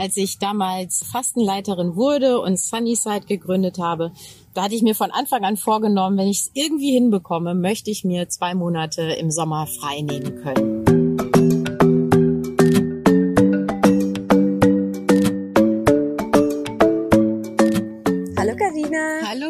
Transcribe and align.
als 0.00 0.16
ich 0.16 0.38
damals 0.38 1.04
Fastenleiterin 1.12 1.94
wurde 1.94 2.40
und 2.40 2.58
Sunnyside 2.58 3.26
gegründet 3.26 3.78
habe, 3.78 4.12
da 4.54 4.62
hatte 4.62 4.74
ich 4.74 4.82
mir 4.82 4.94
von 4.94 5.10
Anfang 5.10 5.44
an 5.44 5.58
vorgenommen, 5.58 6.16
wenn 6.16 6.28
ich 6.28 6.38
es 6.38 6.50
irgendwie 6.54 6.92
hinbekomme, 6.92 7.54
möchte 7.54 7.90
ich 7.90 8.02
mir 8.02 8.26
zwei 8.30 8.54
Monate 8.54 9.02
im 9.02 9.30
Sommer 9.30 9.66
frei 9.66 10.00
nehmen 10.00 10.42
können. 10.42 10.79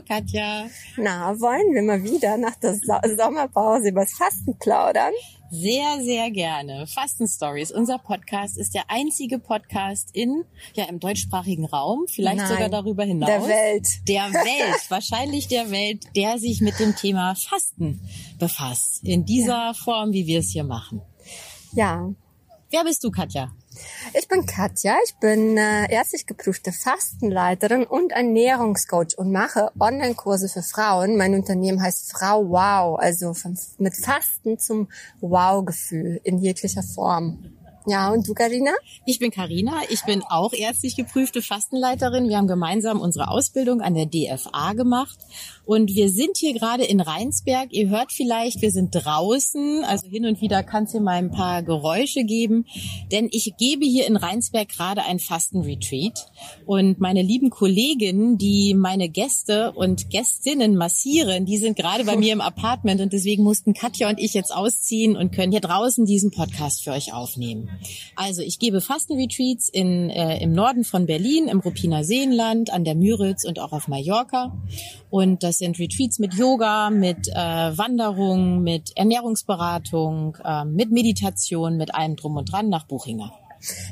Hallo 0.00 0.20
Katja. 0.22 0.66
Na, 0.96 1.38
wollen 1.40 1.74
wir 1.74 1.82
mal 1.82 2.02
wieder 2.02 2.38
nach 2.38 2.54
der 2.56 2.74
Sommerpause 2.74 3.90
über 3.90 4.00
das 4.00 4.12
Fasten 4.12 4.56
plaudern? 4.58 5.12
Sehr, 5.50 6.00
sehr 6.02 6.30
gerne. 6.30 6.86
Fasten 6.86 7.28
Stories. 7.28 7.70
Unser 7.70 7.98
Podcast 7.98 8.56
ist 8.56 8.74
der 8.74 8.84
einzige 8.88 9.38
Podcast 9.38 10.10
in, 10.14 10.44
ja, 10.74 10.84
im 10.84 11.00
deutschsprachigen 11.00 11.66
Raum, 11.66 12.06
vielleicht 12.08 12.38
Nein, 12.38 12.48
sogar 12.48 12.68
darüber 12.70 13.04
hinaus. 13.04 13.28
der 13.28 13.46
Welt. 13.46 13.88
Der 14.08 14.22
Welt, 14.32 14.90
wahrscheinlich 14.90 15.48
der 15.48 15.70
Welt, 15.70 16.04
der 16.16 16.38
sich 16.38 16.60
mit 16.60 16.78
dem 16.78 16.96
Thema 16.96 17.34
Fasten 17.34 18.00
befasst. 18.38 19.00
In 19.02 19.26
dieser 19.26 19.74
Form, 19.74 20.12
wie 20.12 20.26
wir 20.26 20.38
es 20.38 20.50
hier 20.50 20.64
machen. 20.64 21.02
Ja. 21.72 22.10
Wer 22.70 22.84
bist 22.84 23.04
du, 23.04 23.10
Katja? 23.10 23.52
Ich 24.18 24.28
bin 24.28 24.46
Katja, 24.46 24.96
ich 25.04 25.14
bin 25.16 25.56
äh, 25.56 25.92
ärztlich 25.92 26.26
geprüfte 26.26 26.72
Fastenleiterin 26.72 27.84
und 27.84 28.12
Ernährungscoach 28.12 29.16
und 29.16 29.32
mache 29.32 29.70
Online-Kurse 29.78 30.48
für 30.48 30.62
Frauen. 30.62 31.16
Mein 31.16 31.34
Unternehmen 31.34 31.82
heißt 31.82 32.10
Frau 32.12 32.48
Wow, 32.48 32.98
also 32.98 33.34
von, 33.34 33.58
mit 33.78 33.96
Fasten 33.96 34.58
zum 34.58 34.88
Wow-Gefühl 35.20 36.20
in 36.24 36.38
jeglicher 36.38 36.82
Form. 36.82 37.50
Ja, 37.86 38.10
und 38.10 38.28
du, 38.28 38.34
Karina? 38.34 38.72
Ich 39.06 39.18
bin 39.18 39.30
Karina. 39.30 39.80
Ich 39.88 40.04
bin 40.04 40.22
auch 40.28 40.52
ärztlich 40.52 40.96
geprüfte 40.96 41.40
Fastenleiterin. 41.40 42.28
Wir 42.28 42.36
haben 42.36 42.46
gemeinsam 42.46 43.00
unsere 43.00 43.28
Ausbildung 43.28 43.80
an 43.80 43.94
der 43.94 44.06
DFA 44.06 44.74
gemacht. 44.74 45.18
Und 45.64 45.94
wir 45.94 46.10
sind 46.10 46.36
hier 46.36 46.52
gerade 46.52 46.84
in 46.84 47.00
Rheinsberg. 47.00 47.72
Ihr 47.72 47.88
hört 47.88 48.12
vielleicht, 48.12 48.60
wir 48.62 48.70
sind 48.70 48.90
draußen. 48.90 49.84
Also 49.84 50.08
hin 50.08 50.26
und 50.26 50.40
wieder 50.40 50.62
kann 50.62 50.84
es 50.84 50.92
hier 50.92 51.00
mal 51.00 51.12
ein 51.12 51.30
paar 51.30 51.62
Geräusche 51.62 52.24
geben. 52.24 52.66
Denn 53.12 53.28
ich 53.30 53.54
gebe 53.58 53.84
hier 53.84 54.06
in 54.06 54.16
Rheinsberg 54.16 54.68
gerade 54.68 55.04
ein 55.04 55.18
Fastenretreat. 55.18 56.26
Und 56.66 57.00
meine 57.00 57.22
lieben 57.22 57.50
Kolleginnen, 57.50 58.38
die 58.38 58.74
meine 58.74 59.08
Gäste 59.08 59.72
und 59.72 60.10
Gästinnen 60.10 60.76
massieren, 60.76 61.46
die 61.46 61.58
sind 61.58 61.76
gerade 61.76 62.04
bei 62.04 62.16
mir 62.18 62.32
im 62.32 62.40
Apartment. 62.40 63.00
Und 63.00 63.12
deswegen 63.12 63.42
mussten 63.42 63.74
Katja 63.74 64.08
und 64.08 64.18
ich 64.18 64.34
jetzt 64.34 64.54
ausziehen 64.54 65.16
und 65.16 65.32
können 65.32 65.52
hier 65.52 65.60
draußen 65.60 66.04
diesen 66.04 66.30
Podcast 66.30 66.82
für 66.82 66.92
euch 66.92 67.12
aufnehmen. 67.12 67.68
Also 68.16 68.42
ich 68.42 68.58
gebe 68.58 68.80
Fastenretreats 68.80 69.68
in, 69.68 70.10
äh, 70.10 70.42
im 70.42 70.52
Norden 70.52 70.84
von 70.84 71.06
Berlin, 71.06 71.48
im 71.48 71.60
Ruppiner 71.60 72.04
Seenland, 72.04 72.72
an 72.72 72.84
der 72.84 72.94
Müritz 72.94 73.44
und 73.44 73.58
auch 73.58 73.72
auf 73.72 73.88
Mallorca. 73.88 74.56
Und 75.10 75.42
das 75.50 75.58
sind 75.58 75.80
Retreats 75.80 76.20
mit 76.20 76.34
Yoga, 76.34 76.90
mit 76.90 77.26
äh, 77.26 77.34
Wanderung, 77.34 78.62
mit 78.62 78.92
Ernährungsberatung, 78.96 80.36
äh, 80.44 80.64
mit 80.64 80.92
Meditation, 80.92 81.76
mit 81.76 81.92
allem 81.92 82.14
drum 82.14 82.36
und 82.36 82.52
dran 82.52 82.68
nach 82.68 82.86
Buchinger. 82.86 83.32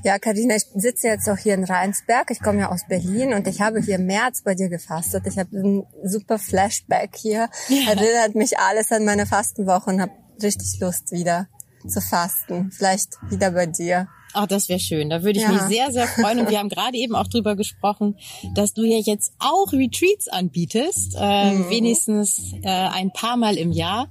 Ja, 0.04 0.20
Karina, 0.20 0.54
ich 0.54 0.66
sitze 0.76 1.08
jetzt 1.08 1.28
auch 1.28 1.36
hier 1.36 1.54
in 1.54 1.64
Rheinsberg. 1.64 2.30
Ich 2.30 2.38
komme 2.38 2.60
ja 2.60 2.70
aus 2.70 2.82
Berlin 2.88 3.34
und 3.34 3.48
ich 3.48 3.60
habe 3.60 3.80
hier 3.80 3.96
im 3.96 4.06
März 4.06 4.42
bei 4.42 4.54
dir 4.54 4.68
gefastet. 4.68 5.26
Ich 5.26 5.36
habe 5.36 5.58
einen 5.58 5.84
super 6.04 6.38
Flashback 6.38 7.16
hier. 7.16 7.48
Ja. 7.68 7.90
Erinnert 7.90 8.36
mich 8.36 8.56
alles 8.56 8.92
an 8.92 9.04
meine 9.04 9.26
Fastenwoche 9.26 9.90
und 9.90 10.00
habe 10.00 10.12
richtig 10.40 10.78
Lust 10.78 11.10
wieder 11.10 11.48
zu 11.88 12.00
fasten. 12.00 12.70
Vielleicht 12.70 13.16
wieder 13.30 13.50
bei 13.50 13.66
dir. 13.66 14.08
Ach, 14.34 14.46
das 14.46 14.68
wäre 14.68 14.78
schön. 14.78 15.10
Da 15.10 15.22
würde 15.22 15.38
ich 15.38 15.44
ja. 15.44 15.52
mich 15.52 15.62
sehr, 15.62 15.90
sehr 15.90 16.06
freuen. 16.06 16.40
Und 16.40 16.50
wir 16.50 16.58
haben 16.60 16.68
gerade 16.68 16.96
eben 16.96 17.14
auch 17.14 17.26
drüber 17.26 17.56
gesprochen, 17.56 18.16
dass 18.54 18.74
du 18.74 18.84
ja 18.84 18.98
jetzt 18.98 19.32
auch 19.38 19.72
Retreats 19.72 20.28
anbietest, 20.28 21.16
äh, 21.18 21.52
mhm. 21.52 21.70
wenigstens 21.70 22.52
äh, 22.62 22.68
ein 22.68 23.12
paar 23.12 23.36
Mal 23.36 23.56
im 23.56 23.72
Jahr. 23.72 24.08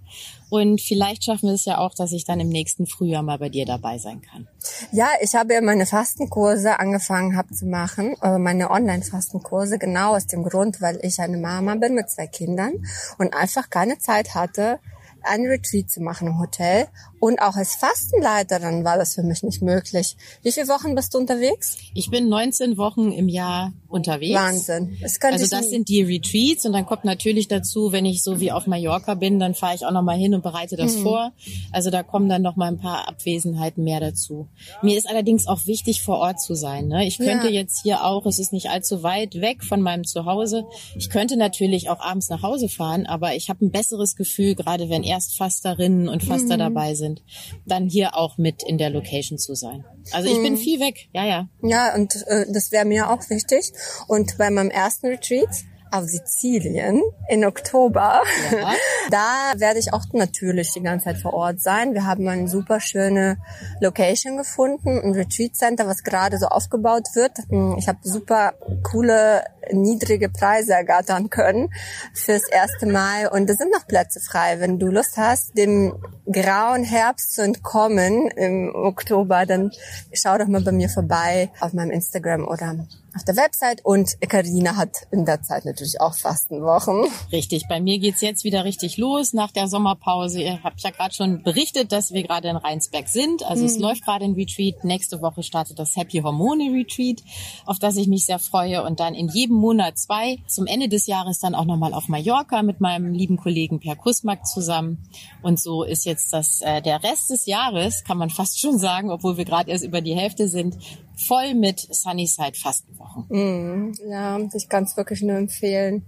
Und 0.50 0.80
vielleicht 0.80 1.26
schaffen 1.26 1.48
wir 1.48 1.56
es 1.56 1.66
ja 1.66 1.78
auch, 1.78 1.94
dass 1.94 2.14
ich 2.14 2.24
dann 2.24 2.40
im 2.40 2.48
nächsten 2.48 2.88
Frühjahr 2.88 3.22
mal 3.22 3.38
bei 3.38 3.50
dir 3.50 3.66
dabei 3.66 3.98
sein 3.98 4.22
kann. 4.22 4.48
Ja, 4.94 5.10
ich 5.22 5.36
habe 5.36 5.54
ja 5.54 5.62
meine 5.62 5.86
Fastenkurse 5.86 6.80
angefangen 6.80 7.36
habe 7.36 7.54
zu 7.54 7.66
machen, 7.66 8.16
äh, 8.22 8.38
meine 8.38 8.72
Online-Fastenkurse, 8.72 9.78
genau 9.78 10.16
aus 10.16 10.28
dem 10.28 10.44
Grund, 10.44 10.82
weil 10.82 11.00
ich 11.04 11.20
eine 11.20 11.38
Mama 11.38 11.76
bin 11.76 11.96
mit 11.96 12.10
zwei 12.10 12.28
Kindern 12.28 12.74
und 13.18 13.34
einfach 13.34 13.70
keine 13.70 13.98
Zeit 13.98 14.36
hatte, 14.36 14.80
ein 15.24 15.46
Retreat 15.46 15.90
zu 15.90 16.02
machen 16.02 16.28
im 16.28 16.40
Hotel. 16.40 16.88
Und 17.20 17.42
auch 17.42 17.56
als 17.56 17.76
Fastenleiterin 17.76 18.84
war 18.84 18.98
das 18.98 19.16
für 19.16 19.24
mich 19.24 19.42
nicht 19.42 19.62
möglich. 19.62 20.16
Wie 20.44 20.52
viele 20.52 20.68
Wochen 20.68 20.94
bist 20.94 21.14
du 21.14 21.18
unterwegs? 21.18 21.78
Ich 21.96 22.12
bin 22.12 22.30
19 22.30 22.78
Wochen 22.78 23.12
im 23.12 23.28
Jahr 23.28 23.74
unterwegs. 23.88 24.36
Wahnsinn. 24.36 24.98
Das 25.02 25.20
also 25.22 25.48
das 25.48 25.70
sind 25.70 25.90
die 25.90 26.04
Retreats 26.04 26.66
und 26.66 26.74
dann 26.74 26.86
kommt 26.86 27.06
natürlich 27.06 27.48
dazu, 27.48 27.92
wenn 27.92 28.06
ich 28.06 28.22
so 28.22 28.40
wie 28.40 28.52
auf 28.52 28.68
Mallorca 28.68 29.16
bin, 29.16 29.40
dann 29.40 29.56
fahre 29.56 29.76
ich 29.76 29.86
auch 29.86 29.92
noch 29.92 30.04
mal 30.04 30.18
hin 30.18 30.36
und 30.36 30.44
bereite 30.44 30.76
das 30.76 30.98
mhm. 30.98 31.04
vor. 31.04 31.32
Also 31.72 31.90
da 31.90 32.04
kommen 32.04 32.30
dann 32.30 32.42
noch 32.42 32.56
mal 32.56 32.68
ein 32.68 32.78
paar 32.78 33.08
Abwesenheiten 33.08 33.84
mehr 33.84 34.00
dazu. 34.00 34.48
Mir 34.82 34.98
ist 34.98 35.10
allerdings 35.10 35.48
auch 35.48 35.66
wichtig 35.66 36.04
vor 36.04 36.18
Ort 36.18 36.40
zu 36.40 36.56
sein. 36.56 36.88
Ne? 36.88 37.08
Ich 37.08 37.18
könnte 37.18 37.48
ja. 37.48 37.62
jetzt 37.62 37.82
hier 37.82 38.04
auch, 38.04 38.26
es 38.26 38.38
ist 38.38 38.54
nicht 38.54 38.70
allzu 38.70 39.02
weit 39.04 39.36
weg 39.36 39.64
von 39.64 39.82
meinem 39.82 40.04
Zuhause. 40.04 40.66
Ich 40.98 41.10
könnte 41.10 41.38
natürlich 41.38 41.90
auch 41.90 42.00
abends 42.00 42.30
nach 42.30 42.44
Hause 42.44 42.70
fahren, 42.70 43.06
aber 43.06 43.36
ich 43.36 43.50
habe 43.50 43.66
ein 43.66 43.72
besseres 43.72 44.16
Gefühl, 44.16 44.56
gerade 44.56 44.90
wenn 44.90 45.04
Erstfasterinnen 45.08 46.08
und 46.08 46.24
Faster 46.24 46.56
mhm. 46.56 46.60
dabei 46.60 46.94
sind, 46.96 47.24
dann 47.66 47.88
hier 47.88 48.16
auch 48.16 48.38
mit 48.38 48.64
in 48.64 48.78
der 48.78 48.90
Location 48.90 49.38
zu 49.38 49.56
sein. 49.56 49.86
Also 50.12 50.30
ich 50.30 50.38
mhm. 50.38 50.44
bin 50.44 50.58
viel 50.58 50.80
weg, 50.80 51.10
ja, 51.14 51.26
ja. 51.26 51.48
Ja, 51.62 51.96
und 51.96 52.16
äh, 52.28 52.46
das 52.52 52.72
wäre 52.72 52.86
mir 52.86 53.10
auch 53.10 53.30
wichtig. 53.30 53.72
Und 54.08 54.38
bei 54.38 54.50
meinem 54.50 54.70
ersten 54.70 55.08
Retreat 55.08 55.50
auf 55.92 56.06
Sizilien 56.06 57.02
in 57.30 57.46
Oktober. 57.46 58.22
Ja. 58.52 58.74
Da 59.10 59.54
werde 59.56 59.80
ich 59.80 59.94
auch 59.94 60.04
natürlich 60.12 60.74
die 60.74 60.82
ganze 60.82 61.06
Zeit 61.06 61.18
vor 61.18 61.34
Ort 61.34 61.62
sein. 61.62 61.94
Wir 61.94 62.06
haben 62.06 62.28
eine 62.28 62.50
super 62.50 62.82
schöne 62.82 63.38
Location 63.80 64.36
gefunden, 64.36 65.00
ein 65.00 65.14
Retreat 65.14 65.56
Center, 65.56 65.88
was 65.88 66.04
gerade 66.04 66.38
so 66.38 66.48
aufgebaut 66.48 67.08
wird. 67.14 67.32
Ich 67.78 67.88
habe 67.88 68.00
super 68.02 68.56
coole 68.84 69.46
niedrige 69.72 70.30
Preise 70.30 70.74
ergattern 70.74 71.30
können 71.30 71.70
fürs 72.14 72.48
erste 72.50 72.86
Mal 72.86 73.28
und 73.28 73.50
es 73.50 73.58
sind 73.58 73.72
noch 73.72 73.88
Plätze 73.88 74.20
frei. 74.20 74.60
Wenn 74.60 74.80
du 74.80 74.88
Lust 74.88 75.18
hast, 75.18 75.58
dem 75.58 75.94
grauen 76.32 76.84
Herbst 76.84 77.34
zu 77.34 77.44
entkommen 77.44 78.28
im 78.30 78.74
Oktober, 78.74 79.46
dann 79.46 79.72
schau 80.14 80.38
doch 80.38 80.48
mal 80.48 80.62
bei 80.62 80.72
mir 80.72 80.90
vorbei 80.90 81.52
auf 81.60 81.74
meinem 81.74 81.92
Instagram 81.92 82.48
oder 82.48 82.76
auf 83.18 83.24
der 83.24 83.36
Website 83.36 83.84
und 83.84 84.22
Karina 84.30 84.76
hat 84.76 85.08
in 85.10 85.26
der 85.26 85.42
Zeit 85.42 85.66
natürlich 85.66 86.00
auch 86.00 86.14
Fastenwochen. 86.14 87.08
Richtig, 87.32 87.68
bei 87.68 87.82
mir 87.82 87.98
geht's 87.98 88.22
jetzt 88.22 88.44
wieder 88.44 88.64
richtig 88.64 88.98
los 88.98 89.34
nach 89.34 89.52
der 89.52 89.68
Sommerpause. 89.68 90.40
Ihr 90.40 90.62
habt 90.64 90.82
ja 90.82 90.92
gerade 90.92 91.16
schon 91.16 91.42
berichtet, 91.42 91.92
dass 91.92 92.12
wir 92.12 92.22
gerade 92.22 92.50
in 92.50 92.58
Rheinsberg 92.58 93.08
sind. 93.08 93.44
Also 93.44 93.64
mhm. 93.64 93.70
es 93.70 93.80
läuft 93.80 94.06
gerade 94.06 94.24
ein 94.24 94.34
Retreat. 94.34 94.84
Nächste 94.84 95.20
Woche 95.20 95.42
startet 95.42 95.80
das 95.80 95.96
Happy 95.96 96.20
Hormone 96.20 96.72
Retreat, 96.72 97.24
auf 97.66 97.80
das 97.80 97.98
ich 97.98 98.08
mich 98.08 98.28
sehr 98.28 98.38
freue 98.38 98.84
und 98.84 99.00
dann 99.00 99.16
in 99.16 99.30
jedem 99.30 99.56
Monat 99.58 99.98
zwei. 99.98 100.38
Zum 100.48 100.66
Ende 100.66 100.90
des 100.90 101.08
Jahres 101.08 101.40
dann 101.40 101.56
auch 101.56 101.66
nochmal 101.66 101.94
auf 101.94 102.08
Mallorca 102.08 102.64
mit 102.64 102.82
meinem 102.82 103.14
lieben 103.14 103.38
Kollegen 103.38 103.80
Per 103.80 103.96
Kusmak 103.96 104.46
zusammen. 104.46 105.10
Und 105.42 105.60
so 105.60 105.84
ist 105.84 106.06
jetzt 106.06 106.34
das 106.34 106.62
äh, 106.62 106.82
der 106.82 107.04
Rest 107.04 107.30
des 107.30 107.46
Jahres, 107.46 108.04
kann 108.04 108.18
man 108.18 108.30
fast 108.30 108.60
schon 108.60 108.78
sagen, 108.78 109.12
obwohl 109.12 109.38
wir 109.38 109.46
gerade 109.46 109.72
erst 109.72 109.84
über 109.84 110.02
die 110.02 110.16
Hälfte 110.16 110.48
sind, 110.48 110.78
voll 111.18 111.54
mit 111.54 111.80
Sunnyside 111.80 112.54
Fastenwochen. 112.54 113.26
Mm, 113.30 113.94
ja, 114.10 114.40
ich 114.54 114.70
kann 114.70 114.84
es 114.84 114.96
wirklich 114.98 115.22
nur 115.22 115.36
empfehlen. 115.38 116.06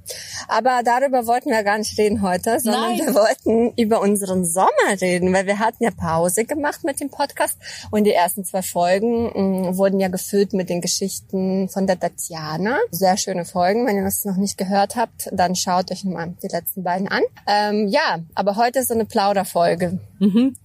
Aber 0.47 0.81
darüber 0.83 1.25
wollten 1.25 1.49
wir 1.49 1.63
gar 1.63 1.77
nicht 1.77 1.97
reden 1.97 2.21
heute, 2.21 2.59
sondern 2.59 2.97
Nein. 2.97 2.99
wir 2.99 3.15
wollten 3.15 3.73
über 3.75 4.01
unseren 4.01 4.45
Sommer 4.45 4.69
reden, 5.01 5.33
weil 5.33 5.45
wir 5.45 5.59
hatten 5.59 5.83
ja 5.83 5.91
Pause 5.91 6.45
gemacht 6.45 6.83
mit 6.83 6.99
dem 6.99 7.09
Podcast 7.09 7.57
und 7.91 8.03
die 8.03 8.13
ersten 8.13 8.45
zwei 8.45 8.61
Folgen 8.61 9.63
mh, 9.63 9.77
wurden 9.77 9.99
ja 9.99 10.07
gefüllt 10.07 10.53
mit 10.53 10.69
den 10.69 10.81
Geschichten 10.81 11.69
von 11.69 11.87
der 11.87 11.99
Tatjana. 11.99 12.77
Sehr 12.91 13.17
schöne 13.17 13.45
Folgen. 13.45 13.87
Wenn 13.87 13.97
ihr 13.97 14.03
das 14.03 14.25
noch 14.25 14.37
nicht 14.37 14.57
gehört 14.57 14.95
habt, 14.95 15.29
dann 15.31 15.55
schaut 15.55 15.91
euch 15.91 16.03
mal 16.03 16.35
die 16.43 16.47
letzten 16.47 16.83
beiden 16.83 17.07
an. 17.07 17.23
Ähm, 17.47 17.87
ja, 17.87 18.19
aber 18.35 18.55
heute 18.55 18.79
ist 18.79 18.89
so 18.89 18.93
eine 18.93 19.05
Plauderfolge. 19.05 19.99
Mhm. 20.19 20.55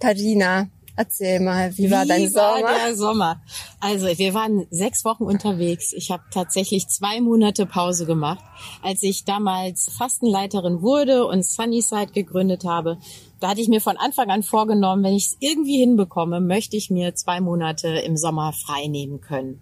Erzähl 0.97 1.41
mal, 1.41 1.77
wie, 1.77 1.85
wie 1.85 1.91
war 1.91 2.07
dein 2.07 2.31
Sommer? 2.31 2.59
Wie 2.59 2.63
war 2.63 2.87
der 2.87 2.97
Sommer? 2.97 3.43
Also, 3.81 4.07
wir 4.07 4.33
waren 4.33 4.67
sechs 4.71 5.05
Wochen 5.05 5.25
unterwegs. 5.25 5.93
Ich 5.93 6.13
habe 6.13 6.23
tatsächlich 6.31 6.87
zwei 6.87 7.21
Monate 7.21 7.67
Pause 7.67 8.07
gemacht. 8.07 8.45
Als 8.81 9.03
ich 9.03 9.25
damals 9.25 9.91
Fastenleiterin 9.97 10.83
wurde 10.83 11.27
und 11.27 11.45
Sunnyside 11.45 12.13
gegründet 12.13 12.65
habe, 12.65 12.99
da 13.41 13.51
hatte 13.51 13.61
ich 13.61 13.69
mir 13.69 13.81
von 13.81 13.97
Anfang 13.97 14.31
an 14.31 14.45
vorgenommen, 14.45 15.03
wenn 15.03 15.15
ich 15.15 15.27
es 15.27 15.37
irgendwie 15.41 15.79
hinbekomme, 15.79 16.41
möchte 16.41 16.77
ich 16.77 16.91
mir 16.91 17.15
zwei 17.17 17.41
Monate 17.41 17.89
im 17.89 18.17
Sommer 18.17 18.53
frei 18.53 18.87
nehmen 18.87 19.21
können. 19.21 19.61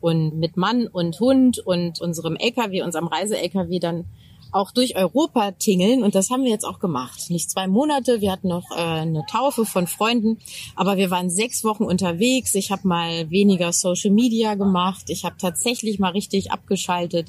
Und 0.00 0.38
mit 0.38 0.56
Mann 0.56 0.86
und 0.86 1.18
Hund 1.18 1.58
und 1.58 2.00
unserem 2.00 2.36
LKW, 2.36 2.82
unserem 2.82 3.08
Reise-LKW 3.08 3.80
dann 3.80 4.04
auch 4.52 4.70
durch 4.70 4.96
Europa 4.96 5.52
tingeln. 5.52 6.02
Und 6.02 6.14
das 6.14 6.30
haben 6.30 6.44
wir 6.44 6.50
jetzt 6.50 6.64
auch 6.64 6.78
gemacht. 6.78 7.30
Nicht 7.30 7.50
zwei 7.50 7.66
Monate, 7.66 8.20
wir 8.20 8.32
hatten 8.32 8.48
noch 8.48 8.70
äh, 8.70 8.80
eine 8.80 9.24
Taufe 9.30 9.64
von 9.64 9.86
Freunden, 9.86 10.38
aber 10.76 10.96
wir 10.96 11.10
waren 11.10 11.30
sechs 11.30 11.64
Wochen 11.64 11.84
unterwegs. 11.84 12.54
Ich 12.54 12.70
habe 12.70 12.86
mal 12.86 13.30
weniger 13.30 13.72
Social 13.72 14.10
Media 14.10 14.54
gemacht, 14.54 15.04
ich 15.08 15.24
habe 15.24 15.36
tatsächlich 15.38 15.98
mal 15.98 16.12
richtig 16.12 16.52
abgeschaltet, 16.52 17.28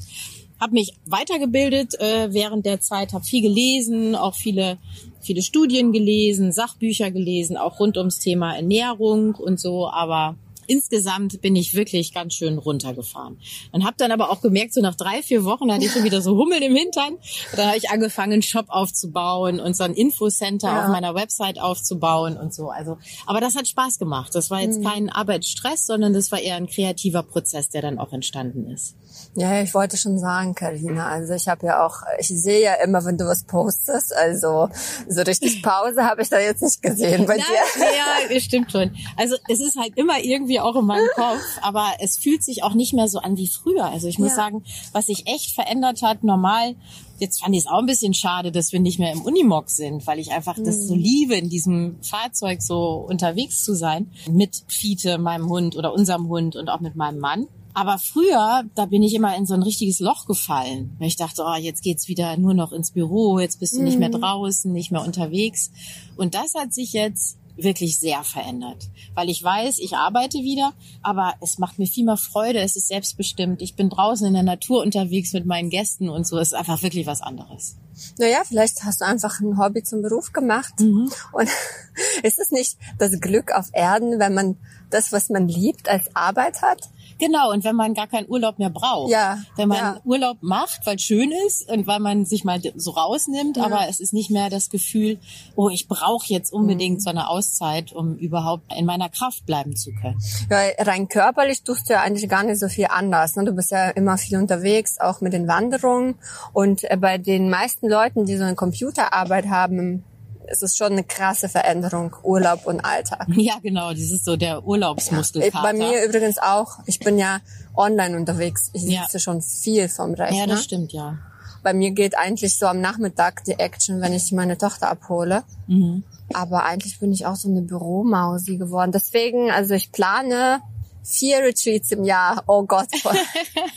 habe 0.59 0.73
mich 0.73 0.93
weitergebildet 1.05 1.99
äh, 1.99 2.33
während 2.33 2.65
der 2.65 2.81
Zeit, 2.81 3.13
habe 3.13 3.23
viel 3.23 3.41
gelesen, 3.41 4.15
auch 4.15 4.35
viele 4.35 4.77
viele 5.21 5.41
Studien 5.41 5.91
gelesen, 5.91 6.51
Sachbücher 6.51 7.11
gelesen, 7.11 7.57
auch 7.57 7.79
rund 7.79 7.97
ums 7.97 8.19
Thema 8.19 8.55
Ernährung 8.55 9.35
und 9.35 9.59
so, 9.59 9.89
aber 9.89 10.35
insgesamt 10.69 11.41
bin 11.41 11.55
ich 11.55 11.73
wirklich 11.73 12.13
ganz 12.13 12.35
schön 12.35 12.57
runtergefahren. 12.57 13.39
Und 13.71 13.85
habe 13.85 13.95
dann 13.97 14.11
aber 14.11 14.29
auch 14.29 14.41
gemerkt, 14.41 14.73
so 14.73 14.81
nach 14.81 14.95
drei, 14.95 15.21
vier 15.21 15.43
Wochen 15.43 15.71
hatte 15.71 15.85
ich 15.85 15.91
schon 15.91 16.03
wieder 16.03 16.21
so 16.21 16.37
Hummel 16.37 16.61
im 16.61 16.75
Hintern. 16.75 17.17
Da 17.55 17.67
habe 17.67 17.77
ich 17.77 17.89
angefangen, 17.89 18.33
einen 18.33 18.41
Shop 18.41 18.65
aufzubauen 18.69 19.59
und 19.59 19.75
so 19.75 19.83
ein 19.83 19.93
Infocenter 19.93 20.67
ja. 20.67 20.83
auf 20.83 20.91
meiner 20.91 21.15
Website 21.15 21.59
aufzubauen 21.59 22.37
und 22.37 22.53
so. 22.53 22.69
Also, 22.69 22.97
aber 23.25 23.41
das 23.41 23.55
hat 23.55 23.67
Spaß 23.67 23.99
gemacht. 23.99 24.33
Das 24.35 24.49
war 24.49 24.61
jetzt 24.61 24.79
mhm. 24.79 24.85
kein 24.85 25.09
Arbeitsstress, 25.09 25.85
sondern 25.85 26.13
das 26.13 26.31
war 26.31 26.39
eher 26.39 26.55
ein 26.55 26.67
kreativer 26.67 27.23
Prozess, 27.23 27.69
der 27.69 27.81
dann 27.81 27.99
auch 27.99 28.13
entstanden 28.13 28.67
ist. 28.67 28.95
Ja, 29.35 29.61
ich 29.61 29.73
wollte 29.73 29.95
schon 29.97 30.19
sagen, 30.19 30.55
Karina. 30.55 31.07
Also 31.07 31.33
ich 31.33 31.47
habe 31.47 31.67
ja 31.67 31.85
auch, 31.85 31.97
ich 32.19 32.27
sehe 32.27 32.61
ja 32.61 32.73
immer, 32.83 33.05
wenn 33.05 33.17
du 33.17 33.25
was 33.25 33.43
postest. 33.43 34.13
Also 34.15 34.69
so 35.07 35.21
richtig 35.21 35.61
Pause 35.61 36.03
habe 36.05 36.21
ich 36.21 36.29
da 36.29 36.39
jetzt 36.39 36.61
nicht 36.61 36.81
gesehen 36.81 37.25
bei 37.25 37.37
Nein, 37.37 37.45
dir. 37.77 38.35
Ja, 38.35 38.39
stimmt 38.39 38.71
schon. 38.71 38.91
Also 39.17 39.35
es 39.47 39.59
ist 39.59 39.77
halt 39.77 39.97
immer 39.97 40.19
irgendwie 40.19 40.59
auch 40.59 40.75
in 40.75 40.85
meinem 40.85 41.07
Kopf, 41.15 41.41
aber 41.61 41.85
es 41.99 42.17
fühlt 42.17 42.43
sich 42.43 42.63
auch 42.63 42.73
nicht 42.73 42.93
mehr 42.93 43.07
so 43.07 43.19
an 43.19 43.37
wie 43.37 43.47
früher. 43.47 43.85
Also 43.85 44.07
ich 44.07 44.19
muss 44.19 44.31
ja. 44.31 44.35
sagen, 44.35 44.63
was 44.91 45.05
sich 45.05 45.27
echt 45.27 45.53
verändert 45.53 46.01
hat, 46.01 46.23
normal 46.23 46.75
Jetzt 47.19 47.41
fand 47.41 47.53
ich 47.53 47.61
es 47.61 47.67
auch 47.67 47.79
ein 47.79 47.85
bisschen 47.85 48.13
schade, 48.13 48.51
dass 48.51 48.71
wir 48.71 48.79
nicht 48.79 48.97
mehr 48.97 49.11
im 49.11 49.21
Unimog 49.21 49.69
sind, 49.69 50.07
weil 50.07 50.19
ich 50.19 50.31
einfach 50.31 50.57
mhm. 50.57 50.63
das 50.63 50.87
so 50.87 50.95
mhm. 50.95 51.01
liebe, 51.01 51.35
in 51.35 51.49
diesem 51.49 52.01
Fahrzeug 52.01 52.61
so 52.61 53.05
unterwegs 53.07 53.63
zu 53.63 53.75
sein. 53.75 54.11
Mit 54.29 54.63
Fiete, 54.67 55.17
meinem 55.17 55.49
Hund 55.49 55.75
oder 55.75 55.93
unserem 55.93 56.29
Hund 56.29 56.55
und 56.55 56.69
auch 56.69 56.79
mit 56.79 56.95
meinem 56.95 57.19
Mann. 57.19 57.47
Aber 57.73 57.97
früher, 57.97 58.63
da 58.75 58.85
bin 58.85 59.03
ich 59.03 59.13
immer 59.13 59.35
in 59.35 59.45
so 59.45 59.53
ein 59.53 59.63
richtiges 59.63 59.99
Loch 59.99 60.25
gefallen. 60.25 60.97
Ich 60.99 61.15
dachte, 61.15 61.43
oh, 61.45 61.55
jetzt 61.55 61.83
geht's 61.83 62.07
wieder 62.07 62.37
nur 62.37 62.53
noch 62.53 62.71
ins 62.71 62.91
Büro, 62.91 63.39
jetzt 63.39 63.59
bist 63.59 63.75
du 63.75 63.83
nicht 63.83 63.99
mehr 63.99 64.09
mhm. 64.09 64.21
draußen, 64.21 64.71
nicht 64.71 64.91
mehr 64.91 65.03
unterwegs. 65.03 65.71
Und 66.17 66.35
das 66.35 66.55
hat 66.55 66.73
sich 66.73 66.93
jetzt 66.93 67.37
wirklich 67.63 67.99
sehr 67.99 68.23
verändert, 68.23 68.89
weil 69.15 69.29
ich 69.29 69.43
weiß, 69.43 69.79
ich 69.79 69.95
arbeite 69.95 70.39
wieder, 70.39 70.73
aber 71.01 71.33
es 71.41 71.57
macht 71.57 71.77
mir 71.77 71.87
viel 71.87 72.05
mehr 72.05 72.17
Freude, 72.17 72.59
es 72.59 72.75
ist 72.75 72.87
selbstbestimmt, 72.87 73.61
ich 73.61 73.75
bin 73.75 73.89
draußen 73.89 74.25
in 74.25 74.33
der 74.33 74.43
Natur 74.43 74.81
unterwegs 74.81 75.33
mit 75.33 75.45
meinen 75.45 75.69
Gästen 75.69 76.09
und 76.09 76.25
so, 76.25 76.37
es 76.37 76.49
ist 76.49 76.57
einfach 76.57 76.81
wirklich 76.83 77.05
was 77.05 77.21
anderes. 77.21 77.75
Naja, 78.17 78.43
vielleicht 78.45 78.83
hast 78.83 79.01
du 79.01 79.05
einfach 79.05 79.41
ein 79.41 79.57
Hobby 79.57 79.83
zum 79.83 80.01
Beruf 80.01 80.31
gemacht. 80.31 80.79
Mhm. 80.79 81.09
Und 81.33 81.49
ist 82.23 82.39
es 82.39 82.51
nicht 82.51 82.77
das 82.97 83.19
Glück 83.19 83.51
auf 83.51 83.67
Erden, 83.73 84.19
wenn 84.19 84.33
man 84.33 84.57
das, 84.89 85.11
was 85.11 85.29
man 85.29 85.47
liebt, 85.47 85.89
als 85.89 86.15
Arbeit 86.15 86.61
hat? 86.61 86.89
Genau, 87.19 87.51
und 87.51 87.65
wenn 87.65 87.75
man 87.75 87.93
gar 87.93 88.07
keinen 88.07 88.29
Urlaub 88.29 88.59
mehr 88.59 88.69
braucht. 88.69 89.11
Ja. 89.11 89.39
Wenn 89.57 89.67
man 89.67 89.77
ja. 89.77 90.01
Urlaub 90.05 90.37
macht, 90.39 90.85
weil 90.85 90.95
es 90.95 91.01
schön 91.01 91.31
ist 91.47 91.69
und 91.69 91.85
weil 91.85 91.99
man 91.99 92.25
sich 92.25 92.45
mal 92.45 92.61
so 92.75 92.91
rausnimmt, 92.91 93.57
ja. 93.57 93.65
aber 93.65 93.89
es 93.89 93.99
ist 93.99 94.13
nicht 94.13 94.31
mehr 94.31 94.49
das 94.49 94.69
Gefühl, 94.69 95.19
oh, 95.55 95.69
ich 95.69 95.89
brauche 95.89 96.25
jetzt 96.27 96.53
unbedingt 96.53 96.99
mhm. 96.99 97.01
so 97.01 97.09
eine 97.09 97.29
Auszeit, 97.29 97.91
um 97.91 98.15
überhaupt 98.15 98.73
in 98.73 98.85
meiner 98.85 99.09
Kraft 99.09 99.45
bleiben 99.45 99.75
zu 99.75 99.91
können. 99.91 100.17
Ja, 100.49 100.59
rein 100.79 101.09
körperlich 101.09 101.63
tust 101.63 101.89
du 101.89 101.93
ja 101.93 102.01
eigentlich 102.01 102.29
gar 102.29 102.43
nicht 102.43 102.59
so 102.59 102.69
viel 102.69 102.87
anders. 102.89 103.35
Ne? 103.35 103.43
Du 103.43 103.51
bist 103.51 103.71
ja 103.71 103.89
immer 103.89 104.17
viel 104.17 104.37
unterwegs, 104.37 104.97
auch 104.99 105.19
mit 105.19 105.33
den 105.33 105.47
Wanderungen. 105.49 106.15
Und 106.53 106.89
äh, 106.89 106.95
bei 106.95 107.17
den 107.17 107.49
meisten 107.49 107.89
Leuten, 107.89 108.25
die 108.25 108.37
so 108.37 108.45
eine 108.45 108.55
Computerarbeit 108.55 109.47
haben, 109.47 110.05
es 110.51 110.61
ist 110.61 110.77
schon 110.77 110.93
eine 110.93 111.03
krasse 111.03 111.47
Veränderung, 111.47 112.15
Urlaub 112.23 112.65
und 112.65 112.81
Alltag. 112.81 113.27
Ja, 113.39 113.55
genau, 113.61 113.91
das 113.91 114.11
ist 114.11 114.25
so 114.25 114.35
der 114.35 114.65
Urlaubsmuskelkater. 114.65 115.63
Bei 115.63 115.73
mir 115.73 116.03
übrigens 116.03 116.37
auch. 116.37 116.79
Ich 116.85 116.99
bin 116.99 117.17
ja 117.17 117.39
online 117.75 118.17
unterwegs. 118.17 118.69
Ich 118.73 118.81
sitze 118.81 119.13
ja. 119.13 119.19
schon 119.19 119.41
viel 119.41 119.87
vom 119.87 120.13
Rechner. 120.13 120.39
Ja, 120.39 120.47
das 120.47 120.63
stimmt, 120.63 120.91
ja. 120.91 121.17
Bei 121.63 121.73
mir 121.73 121.91
geht 121.91 122.17
eigentlich 122.17 122.57
so 122.57 122.65
am 122.65 122.81
Nachmittag 122.81 123.43
die 123.45 123.53
Action, 123.53 124.01
wenn 124.01 124.13
ich 124.13 124.31
meine 124.31 124.57
Tochter 124.57 124.89
abhole. 124.89 125.43
Mhm. 125.67 126.03
Aber 126.33 126.63
eigentlich 126.63 126.99
bin 126.99 127.11
ich 127.11 127.25
auch 127.25 127.35
so 127.35 127.49
eine 127.49 127.61
Büromausi 127.61 128.57
geworden. 128.57 128.91
Deswegen, 128.91 129.51
also 129.51 129.73
ich 129.73 129.91
plane 129.91 130.61
vier 131.09 131.39
Retreats 131.39 131.91
im 131.91 132.03
Jahr. 132.03 132.43
Oh 132.47 132.63
Gott. 132.63 132.87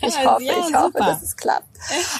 Ich 0.05 0.26
hoffe, 0.26 0.43
ja, 0.43 0.55
ich 0.69 0.75
hoffe, 0.75 0.99
dass 0.99 1.23
es 1.23 1.37
klappt. 1.37 1.69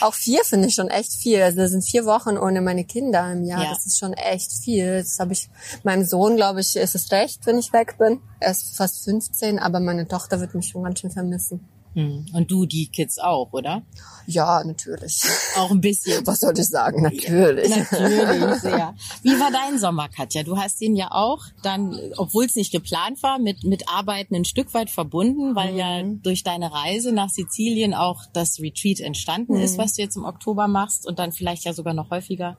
Auch 0.01 0.15
vier 0.15 0.45
finde 0.45 0.69
ich 0.69 0.75
schon 0.75 0.89
echt 0.89 1.13
viel. 1.15 1.43
Also 1.43 1.59
das 1.59 1.73
sind 1.73 1.83
vier 1.85 2.07
Wochen 2.07 2.39
ohne 2.39 2.61
meine 2.61 2.85
Kinder 2.85 3.33
im 3.33 3.43
Jahr. 3.43 3.65
Ja. 3.65 3.71
Das 3.71 3.87
ist 3.87 3.99
schon 3.99 4.13
echt 4.13 4.53
viel. 4.53 4.99
Das 4.99 5.19
habe 5.19 5.33
ich 5.33 5.51
meinem 5.83 6.05
Sohn, 6.05 6.37
glaube 6.37 6.61
ich, 6.61 6.77
ist 6.77 6.95
es 6.95 7.11
recht, 7.11 7.45
wenn 7.45 7.59
ich 7.59 7.73
weg 7.73 7.99
bin. 7.99 8.21
Er 8.39 8.53
ist 8.53 8.77
fast 8.77 9.05
15, 9.05 9.59
aber 9.59 9.81
meine 9.81 10.07
Tochter 10.07 10.41
wird 10.41 10.55
mich 10.55 10.69
schon 10.69 10.85
ganz 10.85 11.01
schön 11.01 11.11
vermissen. 11.11 11.69
Hm. 11.95 12.27
Und 12.33 12.51
du 12.51 12.65
die 12.65 12.87
Kids 12.87 13.19
auch, 13.19 13.53
oder? 13.53 13.83
Ja, 14.27 14.63
natürlich. 14.65 15.23
Auch 15.57 15.71
ein 15.71 15.81
bisschen. 15.81 16.27
Was 16.27 16.41
soll 16.41 16.59
ich 16.59 16.67
sagen? 16.67 17.03
Natürlich. 17.03 17.69
Ja, 17.69 17.77
natürlich, 17.79 18.55
sehr. 18.61 18.95
Wie 19.23 19.39
war 19.39 19.51
dein 19.51 19.79
Sommer, 19.79 20.09
Katja? 20.09 20.43
Du 20.43 20.57
hast 20.57 20.81
ihn 20.81 20.97
ja 20.97 21.11
auch 21.11 21.45
dann, 21.63 21.99
obwohl 22.17 22.47
es 22.47 22.55
nicht 22.55 22.73
geplant 22.73 23.23
war, 23.23 23.39
mit, 23.39 23.65
mit 23.65 23.89
Arbeiten 23.89 24.35
ein 24.35 24.45
Stück 24.45 24.73
weit 24.75 24.91
verbunden, 24.91 25.55
weil 25.55 25.73
mhm. 25.73 25.79
ja 25.79 26.03
durch 26.23 26.43
deine 26.43 26.73
Reise 26.73 27.13
nach 27.13 27.29
Sizilien 27.29 27.95
auch 27.95 28.23
das 28.33 28.61
Retreat 28.61 29.01
entstanden 29.01 29.57
mhm. 29.57 29.63
ist, 29.63 29.77
was 29.77 29.95
du 29.95 30.03
jetzt 30.03 30.17
im 30.17 30.25
Oktober 30.25 30.69
machst 30.69 31.07
und 31.07 31.19
dann 31.19 31.33
vielleicht 31.33 31.65
ja 31.65 31.73
sogar 31.75 31.95
noch 31.95 32.11
häufiger. 32.11 32.57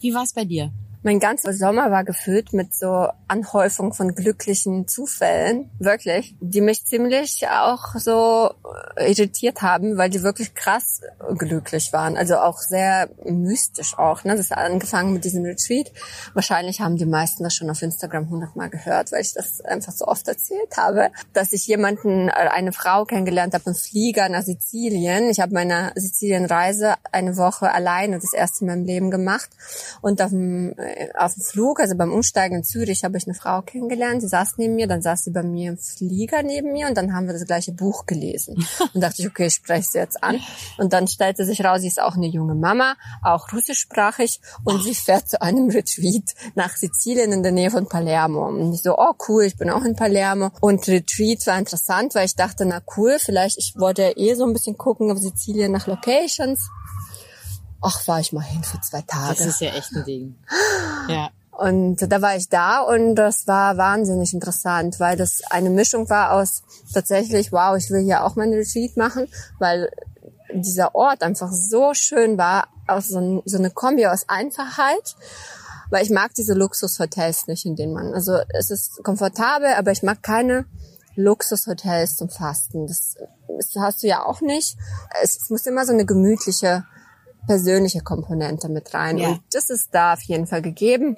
Wie 0.00 0.14
war 0.14 0.22
es 0.22 0.32
bei 0.32 0.44
dir? 0.44 0.72
Mein 1.06 1.20
ganzer 1.20 1.52
Sommer 1.52 1.90
war 1.90 2.02
gefüllt 2.02 2.54
mit 2.54 2.74
so 2.74 3.08
Anhäufung 3.28 3.92
von 3.92 4.14
glücklichen 4.14 4.88
Zufällen, 4.88 5.70
wirklich, 5.78 6.34
die 6.40 6.62
mich 6.62 6.86
ziemlich 6.86 7.46
auch 7.46 7.94
so 7.96 8.54
irritiert 8.96 9.62
haben, 9.62 9.96
weil 9.96 10.10
die 10.10 10.22
wirklich 10.22 10.54
krass 10.54 11.00
glücklich 11.36 11.92
waren. 11.92 12.16
Also 12.16 12.36
auch 12.36 12.58
sehr 12.58 13.08
mystisch 13.24 13.98
auch. 13.98 14.24
Ne? 14.24 14.36
Das 14.36 14.50
hat 14.50 14.58
angefangen 14.58 15.12
mit 15.12 15.24
diesem 15.24 15.44
Retreat. 15.44 15.92
Wahrscheinlich 16.34 16.80
haben 16.80 16.96
die 16.96 17.06
meisten 17.06 17.44
das 17.44 17.54
schon 17.54 17.70
auf 17.70 17.82
Instagram 17.82 18.30
hundertmal 18.30 18.70
gehört, 18.70 19.12
weil 19.12 19.20
ich 19.20 19.34
das 19.34 19.60
einfach 19.60 19.92
so 19.92 20.06
oft 20.06 20.28
erzählt 20.28 20.76
habe, 20.76 21.10
dass 21.32 21.52
ich 21.52 21.66
jemanden, 21.66 22.28
äh, 22.28 22.32
eine 22.32 22.72
Frau 22.72 23.04
kennengelernt 23.04 23.54
habe 23.54 23.70
im 23.70 23.74
Flieger 23.74 24.28
nach 24.28 24.42
Sizilien. 24.42 25.30
Ich 25.30 25.40
habe 25.40 25.54
meine 25.54 25.92
Sizilienreise 25.94 26.94
eine 27.12 27.36
Woche 27.36 27.72
alleine 27.72 28.18
das 28.18 28.32
erste 28.32 28.64
Mal 28.64 28.74
im 28.74 28.84
Leben 28.84 29.10
gemacht 29.10 29.50
und 30.00 30.20
auf 30.22 30.30
dem 30.30 30.74
äh, 30.78 31.08
auf 31.16 31.34
dem 31.34 31.42
Flug, 31.42 31.80
also 31.80 31.96
beim 31.96 32.12
Umsteigen 32.12 32.58
in 32.58 32.64
Zürich, 32.64 33.04
habe 33.04 33.16
ich 33.16 33.26
eine 33.26 33.34
Frau 33.34 33.62
kennengelernt. 33.62 34.22
Sie 34.22 34.28
saß 34.28 34.54
neben 34.58 34.74
mir, 34.74 34.86
dann 34.86 35.02
saß 35.02 35.24
sie 35.24 35.30
bei 35.30 35.42
mir 35.42 35.70
im 35.72 35.78
Flieger 35.78 36.42
neben 36.42 36.72
mir 36.72 36.88
und 36.88 36.96
dann 36.96 37.14
haben 37.14 37.26
wir 37.26 37.32
das 37.32 37.46
gleiche 37.46 37.72
Buch 37.72 38.06
gelesen. 38.06 38.66
Und 38.92 39.00
dachte 39.00 39.22
ich, 39.22 39.28
okay, 39.28 39.46
ich 39.46 39.54
spreche 39.54 39.88
sie 39.90 39.98
jetzt 39.98 40.22
an. 40.22 40.40
Und 40.78 40.92
dann 40.92 41.06
stellte 41.08 41.44
sich 41.44 41.64
raus, 41.64 41.80
sie 41.80 41.88
ist 41.88 42.00
auch 42.00 42.14
eine 42.14 42.26
junge 42.26 42.54
Mama, 42.54 42.96
auch 43.22 43.52
russischsprachig 43.52 44.40
und 44.64 44.82
sie 44.82 44.94
fährt 44.94 45.28
zu 45.28 45.40
einem 45.40 45.70
Retreat 45.70 46.34
nach 46.54 46.76
Sizilien 46.76 47.32
in 47.32 47.42
der 47.42 47.52
Nähe 47.52 47.70
von 47.70 47.88
Palermo. 47.88 48.46
Und 48.48 48.72
ich 48.72 48.82
so, 48.82 48.96
oh 48.98 49.14
cool, 49.28 49.44
ich 49.44 49.56
bin 49.56 49.70
auch 49.70 49.84
in 49.84 49.96
Palermo. 49.96 50.50
Und 50.60 50.86
Retreat 50.88 51.46
war 51.46 51.58
interessant, 51.58 52.14
weil 52.14 52.26
ich 52.26 52.36
dachte, 52.36 52.66
na 52.66 52.80
cool, 52.96 53.18
vielleicht, 53.18 53.58
ich 53.58 53.74
wollte 53.76 54.02
ja 54.02 54.16
eh 54.16 54.34
so 54.34 54.44
ein 54.44 54.52
bisschen 54.52 54.76
gucken 54.76 55.10
auf 55.10 55.18
Sizilien 55.18 55.72
nach 55.72 55.86
Locations 55.86 56.68
ach, 57.84 58.08
war 58.08 58.20
ich 58.20 58.32
mal 58.32 58.42
hin 58.42 58.64
für 58.64 58.80
zwei 58.80 59.02
Tage. 59.02 59.36
Das 59.36 59.46
ist 59.46 59.60
ja 59.60 59.74
echt 59.74 59.92
ein 59.92 60.04
Ding. 60.04 60.36
Ja. 61.08 61.30
Und 61.56 61.96
da 62.00 62.20
war 62.20 62.36
ich 62.36 62.48
da 62.48 62.80
und 62.80 63.14
das 63.14 63.46
war 63.46 63.76
wahnsinnig 63.76 64.34
interessant, 64.34 64.98
weil 64.98 65.16
das 65.16 65.40
eine 65.50 65.70
Mischung 65.70 66.10
war 66.10 66.32
aus 66.32 66.62
tatsächlich, 66.92 67.52
wow, 67.52 67.76
ich 67.76 67.90
will 67.90 68.02
hier 68.02 68.24
auch 68.24 68.34
meinen 68.34 68.54
Retreat 68.54 68.96
machen, 68.96 69.28
weil 69.60 69.88
dieser 70.52 70.94
Ort 70.94 71.22
einfach 71.22 71.50
so 71.52 71.94
schön 71.94 72.38
war, 72.38 72.68
aus 72.86 73.08
so, 73.08 73.42
so 73.44 73.58
eine 73.58 73.70
Kombi 73.70 74.06
aus 74.06 74.24
Einfachheit, 74.28 75.16
weil 75.90 76.04
ich 76.04 76.10
mag 76.10 76.34
diese 76.34 76.54
Luxushotels 76.54 77.46
nicht, 77.46 77.66
in 77.66 77.76
denen 77.76 77.92
man, 77.92 78.14
also 78.14 78.38
es 78.48 78.70
ist 78.70 79.02
komfortabel, 79.04 79.74
aber 79.74 79.92
ich 79.92 80.02
mag 80.02 80.22
keine 80.22 80.66
Luxushotels 81.14 82.16
zum 82.16 82.30
Fasten. 82.30 82.86
Das, 82.86 83.14
das 83.48 83.70
hast 83.78 84.02
du 84.02 84.08
ja 84.08 84.24
auch 84.24 84.40
nicht. 84.40 84.76
Es, 85.22 85.36
es 85.40 85.50
muss 85.50 85.66
immer 85.66 85.86
so 85.86 85.92
eine 85.92 86.04
gemütliche 86.04 86.84
persönliche 87.46 88.00
Komponente 88.00 88.68
mit 88.68 88.92
rein. 88.94 89.18
Ja. 89.18 89.28
Und 89.28 89.42
das 89.52 89.70
ist 89.70 89.90
da 89.92 90.14
auf 90.14 90.22
jeden 90.22 90.46
Fall 90.46 90.62
gegeben. 90.62 91.16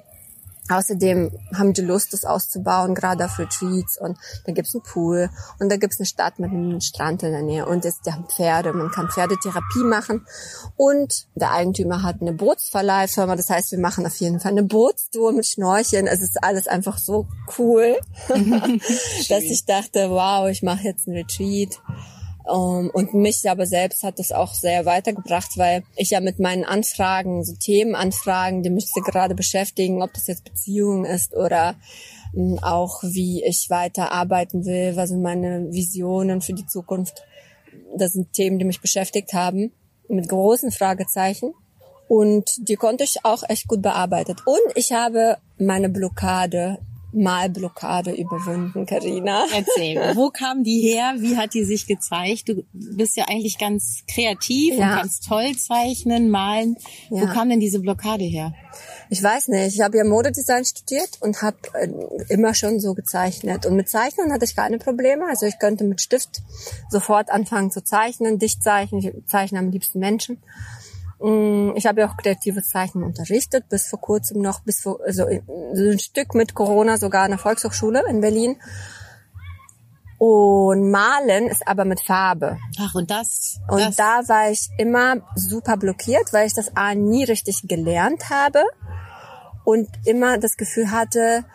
Außerdem 0.69 1.31
haben 1.55 1.73
die 1.73 1.81
Lust, 1.81 2.13
das 2.13 2.25
auszubauen, 2.25 2.95
gerade 2.95 3.25
auf 3.25 3.39
Retreats. 3.39 3.99
Und 3.99 4.17
da 4.45 4.51
gibt's 4.51 4.73
einen 4.73 4.83
Pool 4.83 5.29
und 5.59 5.71
da 5.71 5.77
gibt's 5.77 5.99
eine 5.99 6.05
Stadt 6.05 6.39
mit 6.39 6.51
einem 6.51 6.81
Strand 6.81 7.23
in 7.23 7.31
der 7.31 7.41
Nähe. 7.41 7.65
Und 7.65 7.85
es 7.85 7.99
haben 8.09 8.25
Pferde, 8.25 8.73
man 8.73 8.91
kann 8.91 9.09
Pferdetherapie 9.09 9.83
machen. 9.83 10.25
Und 10.75 11.27
der 11.35 11.51
Eigentümer 11.51 12.03
hat 12.03 12.21
eine 12.21 12.33
Bootsverleihfirma. 12.33 13.35
Das 13.35 13.49
heißt, 13.49 13.71
wir 13.71 13.79
machen 13.79 14.05
auf 14.05 14.15
jeden 14.17 14.39
Fall 14.39 14.51
eine 14.51 14.63
Bootstour 14.63 15.31
mit 15.31 15.45
Schnorcheln. 15.45 16.07
Es 16.07 16.21
ist 16.21 16.43
alles 16.43 16.67
einfach 16.67 16.97
so 16.97 17.27
cool, 17.57 17.97
dass 18.27 19.43
ich 19.43 19.65
dachte, 19.65 20.09
wow, 20.09 20.49
ich 20.49 20.63
mache 20.63 20.83
jetzt 20.83 21.07
ein 21.07 21.13
Retreat 21.13 21.79
Um, 22.49 22.89
und 22.91 23.13
mich 23.13 23.49
aber 23.49 23.65
selbst 23.65 24.03
hat 24.03 24.19
das 24.19 24.31
auch 24.31 24.53
sehr 24.53 24.85
weitergebracht, 24.85 25.57
weil 25.57 25.83
ich 25.97 26.11
ja 26.11 26.21
mit 26.21 26.39
meinen 26.39 26.63
Anfragen, 26.63 27.43
so 27.43 27.53
Themenanfragen, 27.53 28.63
die 28.63 28.69
mich 28.69 28.89
gerade 29.05 29.35
beschäftigen, 29.35 30.01
ob 30.01 30.13
das 30.13 30.27
jetzt 30.27 30.45
Beziehung 30.45 31.03
ist 31.03 31.35
oder 31.35 31.75
um, 32.33 32.57
auch 32.59 33.03
wie 33.03 33.43
ich 33.43 33.69
weiter 33.69 34.13
arbeiten 34.13 34.65
will, 34.65 34.95
was 34.95 35.09
sind 35.09 35.21
meine 35.21 35.67
Visionen 35.71 36.39
für 36.39 36.53
die 36.53 36.65
Zukunft. 36.65 37.21
Das 37.97 38.13
sind 38.13 38.31
Themen, 38.31 38.59
die 38.59 38.65
mich 38.65 38.79
beschäftigt 38.79 39.33
haben, 39.33 39.73
mit 40.07 40.29
großen 40.29 40.71
Fragezeichen. 40.71 41.53
Und 42.07 42.49
die 42.57 42.75
konnte 42.77 43.03
ich 43.03 43.25
auch 43.25 43.43
echt 43.49 43.67
gut 43.67 43.81
bearbeitet. 43.81 44.41
Und 44.45 44.61
ich 44.75 44.93
habe 44.93 45.37
meine 45.57 45.89
Blockade 45.89 46.79
Malblockade 47.13 48.11
überwunden, 48.11 48.85
Karina. 48.85 49.45
Erzähl, 49.53 50.15
wo 50.15 50.29
kam 50.29 50.63
die 50.63 50.81
her? 50.81 51.15
Wie 51.17 51.37
hat 51.37 51.53
die 51.53 51.63
sich 51.63 51.87
gezeigt? 51.87 52.49
Du 52.49 52.63
bist 52.73 53.15
ja 53.15 53.25
eigentlich 53.27 53.57
ganz 53.57 54.03
kreativ 54.07 54.75
ja. 54.75 54.83
und 54.83 54.99
kannst 54.99 55.25
toll 55.27 55.55
zeichnen, 55.55 56.29
malen. 56.29 56.77
Ja. 57.09 57.21
Wo 57.21 57.27
kam 57.27 57.49
denn 57.49 57.59
diese 57.59 57.79
Blockade 57.79 58.23
her? 58.23 58.53
Ich 59.09 59.23
weiß 59.23 59.47
nicht. 59.49 59.75
Ich 59.75 59.81
habe 59.81 59.97
ja 59.97 60.03
Modedesign 60.03 60.65
studiert 60.65 61.17
und 61.21 61.41
habe 61.41 61.57
äh, 61.73 61.89
immer 62.29 62.53
schon 62.53 62.79
so 62.79 62.93
gezeichnet. 62.93 63.65
Und 63.65 63.75
mit 63.75 63.89
Zeichnen 63.89 64.31
hatte 64.31 64.45
ich 64.45 64.55
keine 64.55 64.77
Probleme. 64.77 65.25
Also 65.27 65.45
ich 65.45 65.59
könnte 65.59 65.85
mit 65.85 66.01
Stift 66.01 66.41
sofort 66.89 67.29
anfangen 67.29 67.71
zu 67.71 67.83
zeichnen, 67.83 68.37
dicht 68.37 68.61
zeichnen. 68.61 69.01
Ich 69.01 69.13
zeichne 69.27 69.59
am 69.59 69.69
liebsten 69.71 69.99
Menschen. 69.99 70.39
Mm, 71.19 71.71
ich 71.75 71.85
habe 71.85 72.01
ja 72.01 72.09
auch 72.09 72.17
kreatives 72.17 72.69
Zeichnen 72.69 73.03
unterrichtet, 73.03 73.69
bis 73.69 73.87
vor 73.87 73.99
kurzem 73.99 74.41
noch, 74.41 74.61
bis 74.61 74.81
vor, 74.81 74.99
also 75.05 75.25
so 75.73 75.89
ein 75.89 75.99
Stück 75.99 76.35
mit 76.35 76.53
Corona 76.53 76.97
sogar 76.97 77.23
an 77.23 77.31
der 77.31 77.39
Volkshochschule 77.39 78.03
in 78.09 78.21
Berlin. 78.21 78.57
Und 80.19 80.89
Malen 80.89 81.47
ist 81.47 81.67
aber 81.67 81.85
mit 81.85 82.01
Farbe. 82.01 82.57
Ach, 82.79 82.95
und 82.95 83.11
das? 83.11 83.59
Und 83.67 83.81
das. 83.81 83.95
da 83.95 84.21
war 84.27 84.49
ich 84.49 84.69
immer 84.77 85.17
super 85.35 85.77
blockiert, 85.77 86.33
weil 86.33 86.47
ich 86.47 86.55
das 86.55 86.75
A 86.75 86.95
nie 86.95 87.23
richtig 87.23 87.61
gelernt 87.67 88.29
habe 88.31 88.63
und 89.63 89.87
immer 90.05 90.39
das 90.39 90.57
Gefühl 90.57 90.91
hatte, 90.91 91.45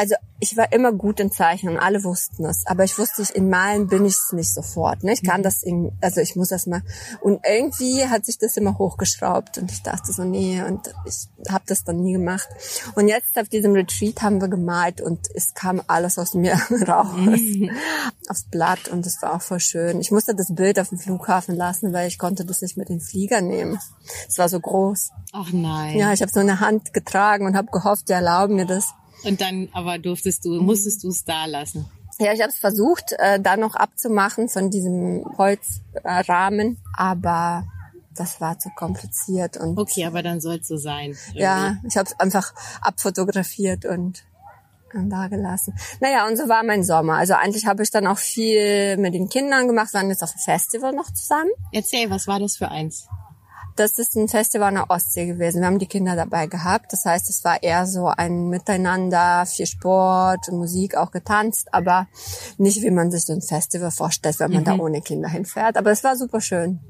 also 0.00 0.14
ich 0.38 0.56
war 0.56 0.72
immer 0.72 0.92
gut 0.92 1.20
in 1.20 1.30
Zeichnen, 1.30 1.76
alle 1.76 2.02
wussten 2.04 2.46
es, 2.46 2.66
aber 2.66 2.84
ich 2.84 2.98
wusste, 2.98 3.20
ich 3.20 3.34
in 3.34 3.50
Malen 3.50 3.86
bin 3.86 4.06
ich 4.06 4.14
es 4.14 4.32
nicht 4.32 4.54
sofort. 4.54 5.04
Ne? 5.04 5.12
Ich 5.12 5.22
kann 5.22 5.40
mhm. 5.40 5.44
das, 5.44 5.62
in, 5.62 5.92
also 6.00 6.22
ich 6.22 6.36
muss 6.36 6.48
das 6.48 6.66
mal. 6.66 6.80
Und 7.20 7.40
irgendwie 7.46 8.06
hat 8.06 8.24
sich 8.24 8.38
das 8.38 8.56
immer 8.56 8.78
hochgeschraubt 8.78 9.58
und 9.58 9.70
ich 9.70 9.82
dachte 9.82 10.10
so, 10.10 10.24
nee, 10.24 10.62
und 10.62 10.90
ich 11.04 11.28
habe 11.52 11.64
das 11.66 11.84
dann 11.84 12.00
nie 12.00 12.14
gemacht. 12.14 12.48
Und 12.94 13.08
jetzt 13.08 13.38
auf 13.38 13.50
diesem 13.50 13.74
Retreat 13.74 14.22
haben 14.22 14.40
wir 14.40 14.48
gemalt 14.48 15.02
und 15.02 15.28
es 15.34 15.52
kam 15.52 15.82
alles 15.86 16.18
aus 16.18 16.32
mir 16.32 16.54
raus, 16.88 17.18
aufs 18.28 18.44
Blatt 18.50 18.88
und 18.88 19.04
es 19.04 19.20
war 19.20 19.34
auch 19.34 19.42
voll 19.42 19.60
schön. 19.60 20.00
Ich 20.00 20.10
musste 20.10 20.34
das 20.34 20.54
Bild 20.54 20.80
auf 20.80 20.88
dem 20.88 20.98
Flughafen 20.98 21.54
lassen, 21.54 21.92
weil 21.92 22.08
ich 22.08 22.16
konnte 22.16 22.46
das 22.46 22.62
nicht 22.62 22.78
mit 22.78 22.88
den 22.88 23.02
Flieger 23.02 23.42
nehmen. 23.42 23.78
Es 24.26 24.38
war 24.38 24.48
so 24.48 24.58
groß. 24.58 25.10
Ach 25.34 25.52
nein. 25.52 25.98
Ja, 25.98 26.14
ich 26.14 26.22
habe 26.22 26.32
so 26.32 26.40
eine 26.40 26.60
Hand 26.60 26.94
getragen 26.94 27.44
und 27.44 27.54
habe 27.54 27.70
gehofft, 27.70 28.08
die 28.08 28.14
erlauben 28.14 28.56
mir 28.56 28.64
das. 28.64 28.94
Und 29.24 29.40
dann 29.40 29.68
aber 29.72 29.98
durftest 29.98 30.44
du, 30.44 30.60
musstest 30.60 31.04
du 31.04 31.08
es 31.08 31.24
da 31.24 31.46
lassen. 31.46 31.86
Ja, 32.18 32.32
ich 32.32 32.40
habe 32.40 32.50
es 32.50 32.58
versucht, 32.58 33.12
äh, 33.18 33.40
da 33.40 33.56
noch 33.56 33.74
abzumachen 33.74 34.48
von 34.48 34.70
diesem 34.70 35.24
Holzrahmen, 35.38 36.76
aber 36.94 37.64
das 38.14 38.40
war 38.40 38.58
zu 38.58 38.68
kompliziert 38.76 39.56
und 39.56 39.78
okay, 39.78 40.04
aber 40.04 40.22
dann 40.22 40.40
soll 40.40 40.56
es 40.56 40.68
so 40.68 40.76
sein. 40.76 41.16
Irgendwie. 41.28 41.40
Ja, 41.40 41.76
ich 41.88 41.96
habe 41.96 42.10
es 42.10 42.20
einfach 42.20 42.52
abfotografiert 42.82 43.86
und 43.86 44.24
da 44.92 45.28
gelassen. 45.28 45.74
Naja, 46.00 46.26
und 46.26 46.36
so 46.36 46.48
war 46.48 46.62
mein 46.62 46.82
Sommer. 46.82 47.14
Also 47.14 47.34
eigentlich 47.34 47.66
habe 47.66 47.82
ich 47.82 47.90
dann 47.90 48.06
auch 48.06 48.18
viel 48.18 48.96
mit 48.96 49.14
den 49.14 49.28
Kindern 49.28 49.66
gemacht, 49.68 49.94
waren 49.94 50.10
jetzt 50.10 50.22
auf 50.22 50.32
dem 50.32 50.40
Festival 50.40 50.92
noch 50.92 51.12
zusammen. 51.12 51.50
Erzähl, 51.72 52.10
was 52.10 52.26
war 52.26 52.40
das 52.40 52.56
für 52.56 52.68
eins? 52.68 53.08
Das 53.76 53.98
ist 53.98 54.16
ein 54.16 54.28
Festival 54.28 54.68
in 54.70 54.74
der 54.76 54.90
Ostsee 54.90 55.26
gewesen. 55.26 55.60
Wir 55.60 55.66
haben 55.66 55.78
die 55.78 55.86
Kinder 55.86 56.16
dabei 56.16 56.46
gehabt. 56.46 56.92
Das 56.92 57.04
heißt, 57.04 57.30
es 57.30 57.44
war 57.44 57.62
eher 57.62 57.86
so 57.86 58.06
ein 58.06 58.48
Miteinander, 58.48 59.46
viel 59.46 59.66
Sport, 59.66 60.50
Musik, 60.52 60.96
auch 60.96 61.10
getanzt, 61.10 61.72
aber 61.72 62.08
nicht, 62.58 62.82
wie 62.82 62.90
man 62.90 63.10
sich 63.10 63.24
so 63.24 63.32
ein 63.32 63.42
Festival 63.42 63.90
vorstellt, 63.90 64.38
wenn 64.40 64.52
man 64.52 64.60
mhm. 64.60 64.64
da 64.64 64.76
ohne 64.76 65.00
Kinder 65.00 65.28
hinfährt. 65.28 65.76
Aber 65.76 65.90
es 65.90 66.04
war 66.04 66.16
super 66.16 66.40
schön. 66.40 66.80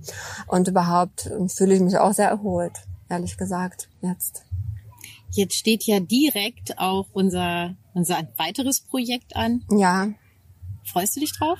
Und 0.46 0.68
überhaupt 0.68 1.30
fühle 1.54 1.74
ich 1.74 1.80
mich 1.80 1.98
auch 1.98 2.12
sehr 2.12 2.28
erholt, 2.28 2.72
ehrlich 3.08 3.36
gesagt, 3.36 3.88
jetzt. 4.00 4.44
Jetzt 5.32 5.54
steht 5.54 5.84
ja 5.84 6.00
direkt 6.00 6.78
auch 6.78 7.06
unser, 7.12 7.76
unser 7.94 8.16
weiteres 8.36 8.80
Projekt 8.80 9.36
an. 9.36 9.64
Ja. 9.70 10.08
Freust 10.84 11.14
du 11.14 11.20
dich 11.20 11.32
drauf? 11.38 11.58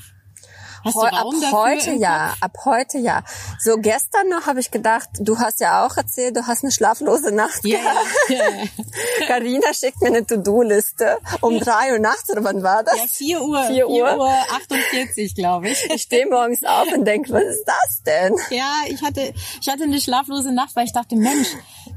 Hast 0.85 0.97
Raum 0.97 1.13
ab 1.13 1.53
heute 1.53 1.93
ja, 1.93 2.35
ab 2.41 2.57
heute 2.65 2.99
ja. 2.99 3.23
So 3.59 3.77
gestern 3.79 4.29
noch 4.29 4.47
habe 4.47 4.61
ich 4.61 4.71
gedacht, 4.71 5.09
du 5.19 5.39
hast 5.39 5.61
ja 5.61 5.87
auch 5.87 5.97
erzählt, 5.97 6.37
du 6.37 6.47
hast 6.47 6.65
eine 6.65 6.73
schlaflose 6.73 7.33
Nacht 7.35 7.65
yeah, 7.65 7.81
gehabt. 7.81 8.71
Carina 9.27 9.61
yeah. 9.65 9.75
schickt 9.75 10.01
mir 10.01 10.09
eine 10.09 10.27
To-Do-Liste 10.27 11.19
um 11.41 11.59
drei 11.59 11.93
Uhr 11.93 11.99
nachts 11.99 12.31
oder 12.31 12.45
wann 12.45 12.63
war 12.63 12.83
das? 12.83 12.97
Ja, 12.97 13.05
vier 13.07 13.43
Uhr. 13.43 13.63
Vier 13.65 13.89
Uhr, 13.89 14.09
4 14.09 14.19
Uhr 14.19 14.29
48, 14.29 15.35
glaube 15.35 15.69
ich. 15.69 15.91
Ich 15.95 16.03
stehe 16.03 16.27
morgens 16.27 16.65
auf 16.65 16.93
und 16.93 17.05
denke, 17.05 17.33
was 17.33 17.45
ist 17.45 17.65
das 17.67 18.03
denn? 18.07 18.35
Ja, 18.51 18.83
ich 18.89 19.03
hatte, 19.03 19.35
ich 19.61 19.69
hatte 19.69 19.85
eine 19.85 20.01
schlaflose 20.01 20.53
Nacht, 20.53 20.77
weil 20.77 20.87
ich 20.87 20.93
dachte, 20.93 21.17
Mensch, 21.17 21.49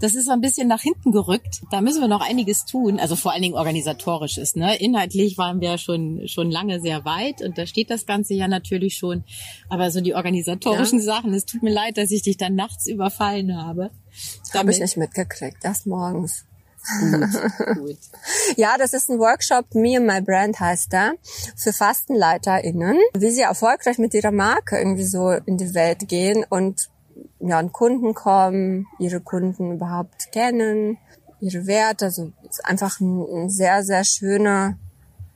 das 0.01 0.15
ist 0.15 0.25
so 0.25 0.31
ein 0.31 0.41
bisschen 0.41 0.67
nach 0.67 0.81
hinten 0.81 1.11
gerückt. 1.11 1.61
Da 1.71 1.81
müssen 1.81 2.01
wir 2.01 2.07
noch 2.07 2.27
einiges 2.27 2.65
tun. 2.65 2.99
Also 2.99 3.15
vor 3.15 3.31
allen 3.31 3.41
Dingen 3.41 3.55
organisatorisch 3.55 4.37
ist. 4.37 4.57
Ne? 4.57 4.75
Inhaltlich 4.77 5.37
waren 5.37 5.61
wir 5.61 5.77
schon 5.77 6.27
schon 6.27 6.51
lange 6.51 6.81
sehr 6.81 7.05
weit 7.05 7.41
und 7.41 7.57
da 7.57 7.65
steht 7.65 7.89
das 7.89 8.05
Ganze 8.05 8.33
ja 8.33 8.47
natürlich 8.47 8.72
natürlich 8.73 8.95
schon. 8.95 9.23
Aber 9.69 9.91
so 9.91 10.01
die 10.01 10.15
organisatorischen 10.15 10.99
ja. 10.99 11.05
Sachen, 11.05 11.33
es 11.33 11.45
tut 11.45 11.63
mir 11.63 11.71
leid, 11.73 11.97
dass 11.97 12.11
ich 12.11 12.23
dich 12.23 12.37
dann 12.37 12.55
nachts 12.55 12.87
überfallen 12.87 13.55
habe. 13.55 13.91
Habe 14.53 14.71
ich 14.71 14.79
nicht 14.79 14.97
mitgekriegt, 14.97 15.63
erst 15.63 15.87
morgens. 15.87 16.45
Gut, 16.99 17.75
gut. 17.75 17.97
Ja, 18.57 18.75
das 18.77 18.93
ist 18.93 19.09
ein 19.09 19.17
Workshop, 19.17 19.73
Me 19.73 19.97
and 19.97 20.05
My 20.05 20.21
Brand 20.21 20.59
heißt 20.59 20.91
der, 20.91 21.13
für 21.55 21.71
FastenleiterInnen, 21.71 22.97
wie 23.17 23.31
sie 23.31 23.41
erfolgreich 23.41 23.99
mit 23.99 24.13
ihrer 24.13 24.31
Marke 24.31 24.77
irgendwie 24.77 25.05
so 25.05 25.31
in 25.31 25.57
die 25.57 25.73
Welt 25.73 26.09
gehen 26.09 26.45
und 26.49 26.89
ja, 27.39 27.57
an 27.57 27.71
Kunden 27.71 28.13
kommen, 28.13 28.87
ihre 28.99 29.21
Kunden 29.21 29.73
überhaupt 29.73 30.31
kennen, 30.33 30.97
ihre 31.39 31.67
Werte. 31.67 32.05
Also 32.05 32.33
ist 32.49 32.65
einfach 32.65 32.99
ein, 32.99 33.21
ein 33.21 33.49
sehr, 33.49 33.83
sehr 33.83 34.03
schöner 34.03 34.77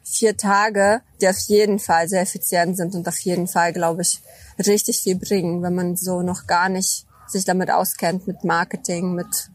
vier 0.10 0.38
Tage, 0.38 1.02
die 1.22 1.28
auf 1.28 1.38
jeden 1.48 1.80
Fall 1.80 2.08
sehr 2.08 2.22
effizient 2.22 2.78
sind 2.78 2.96
und 2.96 3.08
auf 3.08 3.20
jeden 3.20 3.48
Fall, 3.48 3.74
glaube 3.74 4.02
ich, 4.02 4.22
richtig 4.66 5.02
viel 5.02 5.16
bringen, 5.16 5.62
wenn 5.62 5.76
man 5.76 5.96
so 5.96 6.22
noch 6.22 6.48
gar 6.48 6.70
nicht 6.70 7.06
sich 7.28 7.46
damit 7.46 7.70
auskennt 7.70 8.28
mit 8.28 8.44
Marketing, 8.44 9.14
mit 9.14 9.50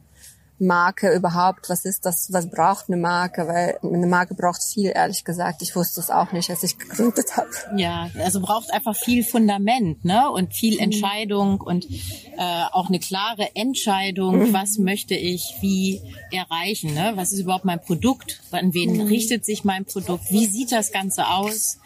Marke 0.62 1.12
überhaupt? 1.14 1.68
Was 1.68 1.84
ist 1.84 2.06
das? 2.06 2.32
Was 2.32 2.50
braucht 2.50 2.86
eine 2.88 2.96
Marke? 2.96 3.46
Weil 3.46 3.78
eine 3.82 4.06
Marke 4.06 4.34
braucht 4.34 4.62
viel, 4.62 4.92
ehrlich 4.94 5.24
gesagt. 5.24 5.62
Ich 5.62 5.74
wusste 5.76 6.00
es 6.00 6.10
auch 6.10 6.32
nicht, 6.32 6.48
als 6.50 6.62
ich 6.62 6.78
gegründet 6.78 7.36
habe. 7.36 7.48
Ja, 7.76 8.08
also 8.18 8.40
braucht 8.40 8.72
einfach 8.72 8.96
viel 8.96 9.24
Fundament, 9.24 10.04
ne? 10.04 10.30
Und 10.30 10.54
viel 10.54 10.74
mhm. 10.74 10.84
Entscheidung 10.84 11.60
und 11.60 11.86
äh, 11.90 12.64
auch 12.72 12.88
eine 12.88 12.98
klare 12.98 13.54
Entscheidung, 13.54 14.38
mhm. 14.38 14.52
was 14.52 14.78
möchte 14.78 15.14
ich 15.14 15.56
wie 15.60 16.00
erreichen, 16.30 16.94
ne? 16.94 17.12
Was 17.16 17.32
ist 17.32 17.40
überhaupt 17.40 17.64
mein 17.64 17.80
Produkt? 17.80 18.40
An 18.50 18.74
wen 18.74 18.94
mhm. 18.94 19.00
richtet 19.02 19.44
sich 19.44 19.64
mein 19.64 19.84
Produkt? 19.84 20.30
Wie 20.30 20.46
sieht 20.46 20.72
das 20.72 20.92
Ganze 20.92 21.26
aus? 21.28 21.78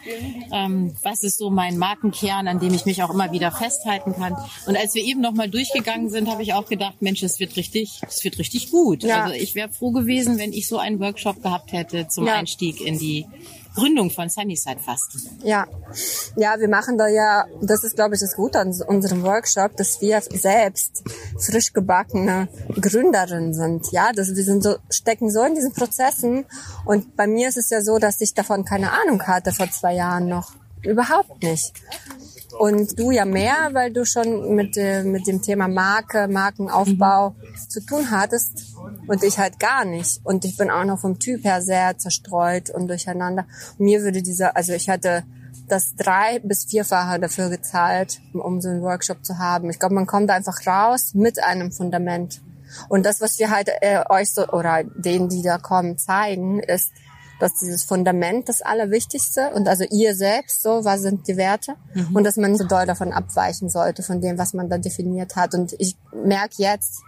Ähm, 0.51 0.95
was 1.01 1.23
ist 1.23 1.37
so 1.37 1.49
mein 1.49 1.77
Markenkern, 1.77 2.47
an 2.47 2.59
dem 2.59 2.73
ich 2.73 2.85
mich 2.85 3.03
auch 3.03 3.09
immer 3.09 3.31
wieder 3.31 3.51
festhalten 3.51 4.13
kann? 4.13 4.35
Und 4.65 4.77
als 4.77 4.93
wir 4.95 5.03
eben 5.03 5.21
nochmal 5.21 5.49
durchgegangen 5.49 6.09
sind, 6.09 6.29
habe 6.29 6.43
ich 6.43 6.53
auch 6.53 6.67
gedacht, 6.67 7.01
Mensch, 7.01 7.23
es 7.23 7.39
wird 7.39 7.55
richtig, 7.55 8.01
es 8.07 8.23
wird 8.23 8.37
richtig 8.37 8.66
gut. 8.71 9.03
Ja. 9.03 9.23
Also 9.23 9.35
ich 9.35 9.55
wäre 9.55 9.69
froh 9.69 9.91
gewesen, 9.91 10.37
wenn 10.37 10.53
ich 10.53 10.67
so 10.67 10.77
einen 10.77 10.99
Workshop 10.99 11.41
gehabt 11.41 11.71
hätte 11.71 12.07
zum 12.07 12.27
ja. 12.27 12.35
Einstieg 12.35 12.81
in 12.81 12.97
die 12.97 13.25
Gründung 13.77 14.09
von 14.09 14.27
Sunnyside 14.27 14.79
Fasten. 14.79 15.21
Ja, 15.43 15.67
ja, 16.35 16.59
wir 16.59 16.67
machen 16.67 16.97
da 16.97 17.07
ja, 17.07 17.45
das 17.61 17.83
ist 17.83 17.95
glaube 17.95 18.15
ich 18.15 18.21
das 18.21 18.35
Gute 18.35 18.59
an 18.59 18.73
unserem 18.87 19.21
Workshop, 19.21 19.77
dass 19.77 20.01
wir 20.01 20.19
selbst 20.21 21.03
frisch 21.37 21.73
gebackene 21.73 22.47
Gründerinnen 22.81 23.53
sind. 23.53 23.91
Ja, 23.91 24.11
dass 24.13 24.35
wir 24.35 24.43
sind 24.43 24.63
so, 24.63 24.77
stecken 24.89 25.29
so 25.29 25.43
in 25.43 25.53
diesen 25.53 25.73
Prozessen. 25.73 26.45
Und 26.85 27.15
bei 27.15 27.27
mir 27.27 27.49
ist 27.49 27.57
es 27.57 27.69
ja 27.69 27.81
so, 27.81 27.99
dass 27.99 28.19
ich 28.19 28.33
davon 28.33 28.65
keine 28.65 28.91
Ahnung 28.91 29.21
hatte 29.27 29.51
vor 29.51 29.69
zwei 29.69 29.93
Jahren 29.93 30.27
noch. 30.27 30.53
Überhaupt 30.81 31.43
nicht. 31.43 31.73
Und 32.57 32.97
du 32.97 33.11
ja 33.11 33.25
mehr, 33.25 33.69
weil 33.73 33.91
du 33.91 34.05
schon 34.05 34.55
mit, 34.55 34.77
mit 34.77 35.27
dem 35.27 35.41
Thema 35.41 35.67
Marke, 35.67 36.27
Markenaufbau 36.27 37.31
mhm. 37.31 37.69
zu 37.69 37.85
tun 37.85 38.09
hattest 38.09 38.75
und 39.07 39.23
ich 39.23 39.37
halt 39.37 39.59
gar 39.59 39.83
nicht. 39.85 40.21
Und 40.23 40.45
ich 40.45 40.55
bin 40.55 40.71
auch 40.71 40.85
noch 40.85 40.99
vom 40.99 41.19
Typ 41.19 41.43
her 41.43 41.61
sehr 41.61 41.97
zerstreut 41.97 42.69
und 42.69 42.87
durcheinander. 42.87 43.45
Und 43.77 43.85
mir 43.85 44.01
würde 44.01 44.21
dieser, 44.21 44.55
also 44.55 44.73
ich 44.73 44.89
hatte 44.89 45.23
das 45.67 45.95
drei- 45.95 46.39
bis 46.39 46.65
vierfache 46.65 47.19
dafür 47.19 47.49
gezahlt, 47.49 48.21
um 48.33 48.61
so 48.61 48.69
einen 48.69 48.81
Workshop 48.81 49.25
zu 49.25 49.37
haben. 49.37 49.69
Ich 49.69 49.79
glaube, 49.79 49.95
man 49.95 50.05
kommt 50.05 50.29
einfach 50.29 50.65
raus 50.65 51.13
mit 51.13 51.43
einem 51.43 51.71
Fundament. 51.71 52.41
Und 52.89 53.05
das, 53.05 53.21
was 53.21 53.39
wir 53.39 53.49
halt 53.49 53.69
äh, 53.81 54.03
euch 54.09 54.33
so, 54.33 54.47
oder 54.47 54.83
denen, 54.83 55.29
die 55.29 55.41
da 55.41 55.57
kommen, 55.57 55.97
zeigen, 55.97 56.59
ist, 56.59 56.91
dass 57.39 57.55
dieses 57.55 57.83
Fundament 57.83 58.49
das 58.49 58.61
Allerwichtigste 58.61 59.51
und 59.53 59.67
also 59.67 59.83
ihr 59.89 60.15
selbst 60.15 60.63
so, 60.63 60.83
was 60.83 61.01
sind 61.01 61.27
die 61.27 61.37
Werte 61.37 61.75
mhm. 61.93 62.15
und 62.15 62.23
dass 62.23 62.37
man 62.37 62.55
so 62.55 62.65
doll 62.65 62.85
davon 62.85 63.11
abweichen 63.11 63.69
sollte, 63.69 64.03
von 64.03 64.21
dem, 64.21 64.37
was 64.37 64.53
man 64.53 64.69
da 64.69 64.77
definiert 64.77 65.35
hat. 65.35 65.53
Und 65.53 65.75
ich 65.79 65.95
merke 66.11 66.55
jetzt, 66.57 67.01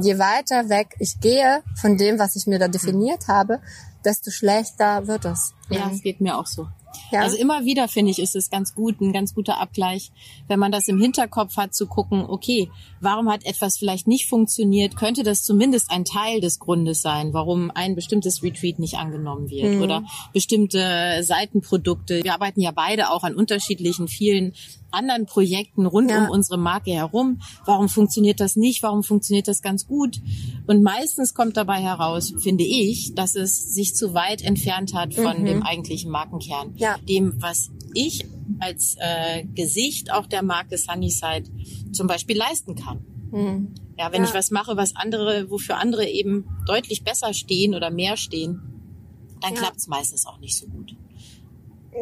je 0.00 0.18
weiter 0.18 0.68
weg 0.68 0.94
ich 0.98 1.20
gehe 1.20 1.62
von 1.80 1.96
dem, 1.96 2.18
was 2.18 2.36
ich 2.36 2.46
mir 2.46 2.58
da 2.58 2.68
definiert 2.68 3.28
habe, 3.28 3.60
desto 4.04 4.30
schlechter 4.30 5.06
wird 5.06 5.24
es. 5.24 5.52
Ja, 5.68 5.90
es 5.92 6.02
geht 6.02 6.20
mir 6.20 6.38
auch 6.38 6.46
so. 6.46 6.66
Ja. 7.10 7.22
Also 7.22 7.36
immer 7.36 7.64
wieder 7.64 7.88
finde 7.88 8.10
ich, 8.10 8.18
ist 8.18 8.36
es 8.36 8.50
ganz 8.50 8.74
gut, 8.74 9.00
ein 9.00 9.12
ganz 9.12 9.34
guter 9.34 9.60
Abgleich, 9.60 10.10
wenn 10.48 10.58
man 10.58 10.72
das 10.72 10.88
im 10.88 11.00
Hinterkopf 11.00 11.56
hat, 11.56 11.74
zu 11.74 11.86
gucken, 11.86 12.24
okay, 12.26 12.70
warum 13.00 13.30
hat 13.30 13.44
etwas 13.44 13.76
vielleicht 13.78 14.06
nicht 14.06 14.28
funktioniert? 14.28 14.96
Könnte 14.96 15.22
das 15.22 15.42
zumindest 15.42 15.90
ein 15.90 16.04
Teil 16.04 16.40
des 16.40 16.58
Grundes 16.58 17.02
sein, 17.02 17.32
warum 17.32 17.70
ein 17.74 17.94
bestimmtes 17.94 18.42
Retreat 18.42 18.78
nicht 18.78 18.94
angenommen 18.94 19.50
wird 19.50 19.74
mhm. 19.74 19.82
oder 19.82 20.04
bestimmte 20.32 21.22
Seitenprodukte. 21.22 22.22
Wir 22.22 22.34
arbeiten 22.34 22.60
ja 22.60 22.70
beide 22.70 23.10
auch 23.10 23.24
an 23.24 23.34
unterschiedlichen 23.34 24.08
vielen 24.08 24.52
anderen 24.94 25.26
Projekten 25.26 25.86
rund 25.86 26.10
ja. 26.10 26.24
um 26.24 26.30
unsere 26.30 26.58
Marke 26.58 26.92
herum. 26.92 27.40
Warum 27.64 27.88
funktioniert 27.88 28.40
das 28.40 28.56
nicht? 28.56 28.82
Warum 28.82 29.02
funktioniert 29.02 29.48
das 29.48 29.60
ganz 29.60 29.86
gut? 29.86 30.20
Und 30.66 30.82
meistens 30.82 31.34
kommt 31.34 31.56
dabei 31.56 31.80
heraus, 31.80 32.32
finde 32.38 32.64
ich, 32.64 33.12
dass 33.14 33.34
es 33.34 33.74
sich 33.74 33.94
zu 33.94 34.14
weit 34.14 34.42
entfernt 34.42 34.94
hat 34.94 35.14
von 35.14 35.42
mhm. 35.42 35.46
dem 35.46 35.62
eigentlichen 35.62 36.10
Markenkern. 36.10 36.74
Ja. 36.84 36.98
Dem, 37.08 37.40
was 37.40 37.70
ich 37.94 38.26
als 38.60 38.96
äh, 38.98 39.44
Gesicht 39.44 40.12
auch 40.12 40.26
der 40.26 40.42
Marke 40.42 40.76
Sunnyside 40.78 41.50
zum 41.92 42.06
Beispiel 42.06 42.36
leisten 42.36 42.74
kann. 42.74 43.04
Mhm. 43.30 43.74
Ja, 43.96 44.12
wenn 44.12 44.22
ja. 44.22 44.28
ich 44.28 44.34
was 44.34 44.50
mache, 44.50 44.76
was 44.76 44.96
andere, 44.96 45.50
wofür 45.50 45.78
andere 45.78 46.06
eben 46.06 46.46
deutlich 46.66 47.04
besser 47.04 47.32
stehen 47.32 47.74
oder 47.74 47.90
mehr 47.90 48.16
stehen, 48.16 48.60
dann 49.40 49.54
ja. 49.54 49.60
klappt 49.60 49.78
es 49.78 49.86
meistens 49.86 50.26
auch 50.26 50.38
nicht 50.38 50.56
so 50.56 50.66
gut 50.66 50.94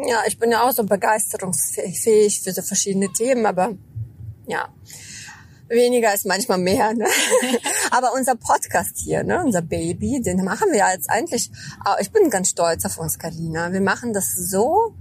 ja, 0.06 0.22
ich 0.26 0.38
bin 0.38 0.50
ja 0.50 0.66
auch 0.66 0.72
so 0.72 0.84
begeisterungsfähig 0.84 2.40
für 2.40 2.52
so 2.52 2.62
verschiedene 2.62 3.12
Themen, 3.12 3.46
aber 3.46 3.76
ja, 4.46 4.68
weniger 5.72 6.14
ist 6.14 6.26
manchmal 6.26 6.58
mehr. 6.58 6.94
Ne? 6.94 7.06
aber 7.90 8.12
unser 8.14 8.36
Podcast 8.36 8.96
hier, 8.96 9.24
ne, 9.24 9.42
unser 9.44 9.62
Baby, 9.62 10.20
den 10.20 10.44
machen 10.44 10.68
wir 10.70 10.84
jetzt 10.92 11.10
eigentlich, 11.10 11.50
ich 12.00 12.12
bin 12.12 12.30
ganz 12.30 12.50
stolz 12.50 12.84
auf 12.84 12.98
uns, 12.98 13.18
Karina. 13.18 13.72
Wir 13.72 13.80
machen 13.80 14.12
das 14.12 14.34
so 14.34 14.94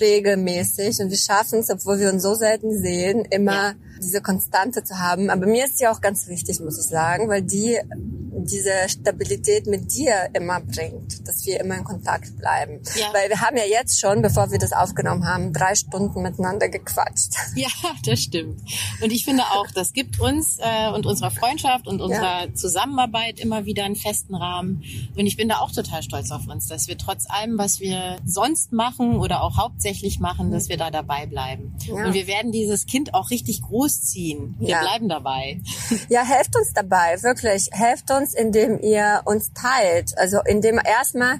regelmäßig 0.00 1.00
und 1.00 1.10
wir 1.10 1.16
schaffen 1.16 1.58
es, 1.58 1.70
obwohl 1.70 1.98
wir 1.98 2.10
uns 2.10 2.22
so 2.22 2.34
selten 2.34 2.78
sehen, 2.78 3.24
immer 3.30 3.70
ja. 3.70 3.74
diese 4.02 4.22
Konstante 4.22 4.84
zu 4.84 4.98
haben. 4.98 5.30
Aber 5.30 5.46
mir 5.46 5.66
ist 5.66 5.78
sie 5.78 5.86
auch 5.86 6.00
ganz 6.00 6.28
wichtig, 6.28 6.60
muss 6.60 6.78
ich 6.78 6.88
sagen, 6.88 7.28
weil 7.28 7.42
die 7.42 7.78
diese 8.44 8.88
Stabilität 8.88 9.66
mit 9.66 9.92
dir 9.94 10.28
immer 10.34 10.60
bringt, 10.60 11.26
dass 11.26 11.46
wir 11.46 11.60
immer 11.60 11.76
in 11.76 11.84
Kontakt 11.84 12.36
bleiben. 12.36 12.80
Ja. 12.96 13.12
Weil 13.12 13.28
wir 13.28 13.40
haben 13.40 13.56
ja 13.56 13.64
jetzt 13.64 14.00
schon, 14.00 14.22
bevor 14.22 14.50
wir 14.50 14.58
das 14.58 14.72
aufgenommen 14.72 15.26
haben, 15.26 15.52
drei 15.52 15.74
Stunden 15.74 16.22
miteinander 16.22 16.68
gequatscht. 16.68 17.32
Ja, 17.54 17.68
das 18.06 18.20
stimmt. 18.20 18.60
Und 19.02 19.12
ich 19.12 19.24
finde 19.24 19.42
auch, 19.42 19.66
das 19.74 19.92
gibt 19.92 20.18
uns 20.18 20.56
äh, 20.58 20.90
und 20.90 21.06
unserer 21.06 21.30
Freundschaft 21.30 21.86
und 21.86 22.00
unserer 22.00 22.46
ja. 22.46 22.54
Zusammenarbeit 22.54 23.38
immer 23.38 23.66
wieder 23.66 23.84
einen 23.84 23.94
festen 23.94 24.34
Rahmen. 24.34 24.82
Und 25.16 25.26
ich 25.26 25.36
bin 25.36 25.48
da 25.48 25.58
auch 25.58 25.70
total 25.70 26.02
stolz 26.02 26.30
auf 26.30 26.48
uns, 26.48 26.66
dass 26.66 26.88
wir 26.88 26.96
trotz 26.96 27.28
allem, 27.28 27.58
was 27.58 27.78
wir 27.78 28.16
sonst 28.24 28.72
machen 28.72 29.16
oder 29.16 29.42
auch 29.42 29.58
hauptsächlich 29.58 30.18
machen, 30.18 30.50
dass 30.50 30.68
wir 30.68 30.76
da 30.76 30.90
dabei 30.90 31.26
bleiben. 31.26 31.76
Ja. 31.86 32.06
Und 32.06 32.14
wir 32.14 32.26
werden 32.26 32.52
dieses 32.52 32.86
Kind 32.86 33.14
auch 33.14 33.30
richtig 33.30 33.62
großziehen. 33.62 34.56
Wir 34.58 34.78
bleiben 34.78 35.08
dabei. 35.08 35.60
Ja, 36.08 36.24
helft 36.24 36.56
uns 36.56 36.72
dabei, 36.72 37.22
wirklich. 37.22 37.68
Helft 37.72 38.10
uns 38.10 38.31
indem 38.34 38.80
ihr 38.80 39.22
uns 39.24 39.52
teilt. 39.52 40.16
Also 40.18 40.40
indem 40.44 40.80
erstmal 40.84 41.38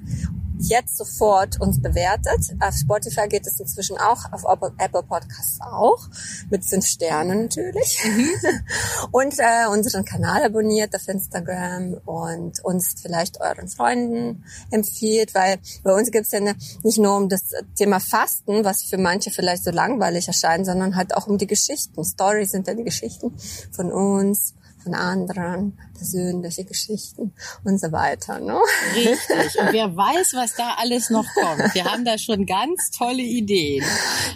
jetzt 0.63 0.97
sofort 0.97 1.61
uns 1.61 1.81
bewertet. 1.81 2.55
Auf 2.61 2.75
Spotify 2.75 3.29
geht 3.29 3.47
es 3.47 3.59
inzwischen 3.59 3.99
auch, 3.99 4.33
auf 4.33 4.45
Apple 4.79 5.03
Podcasts 5.03 5.61
auch, 5.61 6.09
mit 6.51 6.65
fünf 6.65 6.87
Sternen 6.87 7.43
natürlich. 7.43 8.05
Mhm. 8.05 8.31
und 9.11 9.35
äh, 9.39 9.67
unseren 9.71 10.05
Kanal 10.05 10.45
abonniert 10.45 10.95
auf 10.95 11.07
Instagram 11.09 12.01
und 12.05 12.65
uns 12.65 12.95
vielleicht 13.01 13.41
euren 13.41 13.69
Freunden 13.69 14.45
empfiehlt, 14.71 15.35
weil 15.35 15.59
bei 15.83 15.95
uns 15.95 16.11
gibt 16.11 16.27
es 16.27 16.33
ja 16.33 16.41
ne, 16.41 16.57
nicht 16.83 16.99
nur 16.99 17.17
um 17.17 17.29
das 17.29 17.51
Thema 17.77 18.01
Fasten, 18.01 18.65
was 18.65 18.83
für 18.83 18.99
manche 18.99 19.31
vielleicht 19.31 19.65
so 19.65 19.71
langweilig 19.71 20.29
erscheint, 20.29 20.67
sondern 20.67 20.97
halt 20.97 21.17
auch 21.17 21.27
um 21.27 21.39
die 21.39 21.47
Geschichten. 21.47 22.05
Stories 22.05 22.51
sind 22.51 22.67
ja 22.67 22.75
die 22.75 22.85
Geschichten 22.85 23.35
von 23.73 23.91
uns, 23.91 24.55
von 24.83 24.95
anderen, 24.95 25.79
persönliche 25.95 26.65
Geschichten 26.65 27.33
und 27.65 27.81
so 27.81 27.93
weiter. 27.93 28.41
Ne? 28.41 28.59
Richtig. 28.95 29.61
Und 29.61 29.73
wer 29.73 29.97
weiß, 29.97 30.33
was 30.35 30.55
da 30.55 30.75
alles 30.79 31.11
noch 31.11 31.27
kommt. 31.35 31.75
Wir 31.75 31.85
haben 31.85 32.05
da 32.05 32.19
schon 32.19 32.47
ganz 32.47 32.91
tolle 32.91 33.23
Ideen. 33.23 33.85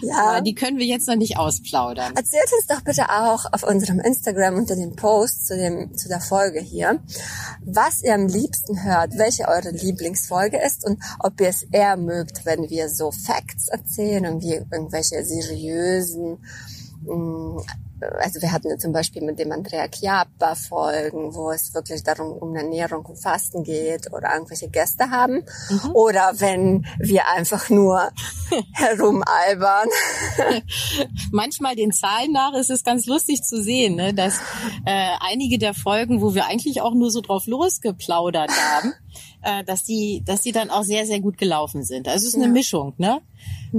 Ja. 0.02 0.14
Aber 0.16 0.40
die 0.40 0.54
können 0.54 0.78
wir 0.78 0.87
jetzt 0.87 1.09
noch 1.09 1.16
nicht 1.16 1.38
ausplaudern. 1.38 2.14
Erzählt 2.14 2.50
uns 2.56 2.66
doch 2.68 2.82
bitte 2.82 3.11
auch 3.11 3.44
auf 3.52 3.62
unserem 3.62 4.00
Instagram 4.00 4.56
unter 4.56 4.76
dem 4.76 4.94
Post 4.94 5.46
zu, 5.46 5.56
dem, 5.56 5.96
zu 5.96 6.09
der 6.09 6.20
Folge 6.20 6.61
hier, 6.61 7.00
was 7.64 8.02
ihr 8.02 8.14
am 8.14 8.26
liebsten 8.26 8.85
hört, 8.85 9.18
welche 9.18 9.48
eure 9.48 9.70
Lieblingsfolge 9.70 10.61
ist 10.64 10.85
und 10.85 11.02
ob 11.18 11.40
ihr 11.40 11.48
es 11.48 11.64
eher 11.64 11.96
mögt, 11.96 12.44
wenn 12.44 12.68
wir 12.70 12.88
so 12.88 13.11
Facts 13.11 13.68
erzählen 13.68 14.26
und 14.26 14.42
wir 14.42 14.66
irgendwelche 14.70 15.24
seriösen 15.24 16.38
mm, 17.02 17.59
also 18.00 18.42
wir 18.42 18.52
hatten 18.52 18.78
zum 18.78 18.92
Beispiel 18.92 19.22
mit 19.22 19.38
dem 19.38 19.52
Andrea 19.52 19.88
Chiappa 19.88 20.54
Folgen, 20.54 21.35
wo 21.35 21.50
es 21.50 21.72
wirklich 21.74 22.02
darum 22.02 22.32
um 22.32 22.54
Ernährung 22.54 23.04
und 23.06 23.16
Fasten 23.16 23.62
geht 23.62 24.12
oder 24.12 24.35
irgendwelche 24.35 24.68
Gäste 24.68 25.11
haben. 25.11 25.44
Mhm. 25.70 25.90
Oder 25.94 26.32
wenn 26.38 26.87
wir 26.98 27.28
einfach 27.28 27.70
nur 27.70 28.11
herumalbern. 28.72 29.88
Manchmal 31.32 31.74
den 31.76 31.92
Zahlen 31.92 32.32
nach 32.32 32.52
ist 32.54 32.70
es 32.70 32.85
ganz 32.85 33.06
lustig 33.06 33.42
zu 33.42 33.62
sehen, 33.62 33.96
ne, 33.96 34.12
dass 34.12 34.38
äh, 34.85 35.16
einige 35.20 35.59
der 35.59 35.74
Folgen, 35.74 36.20
wo 36.20 36.35
wir 36.35 36.46
eigentlich 36.46 36.80
auch 36.80 36.94
nur 36.94 37.11
so 37.11 37.20
drauf 37.20 37.46
losgeplaudert 37.46 38.50
haben, 38.50 38.92
äh, 39.42 39.64
dass 39.64 39.85
die, 39.85 40.22
dass 40.24 40.42
die 40.42 40.52
dann 40.52 40.70
auch 40.70 40.82
sehr, 40.82 41.06
sehr 41.06 41.20
gut 41.20 41.38
gelaufen 41.38 41.82
sind. 41.82 42.09
Also 42.09 42.26
es 42.26 42.35
ist 42.35 42.37
eine 42.37 42.44
ja. 42.46 42.52
Mischung, 42.52 42.94
ne? 42.98 43.20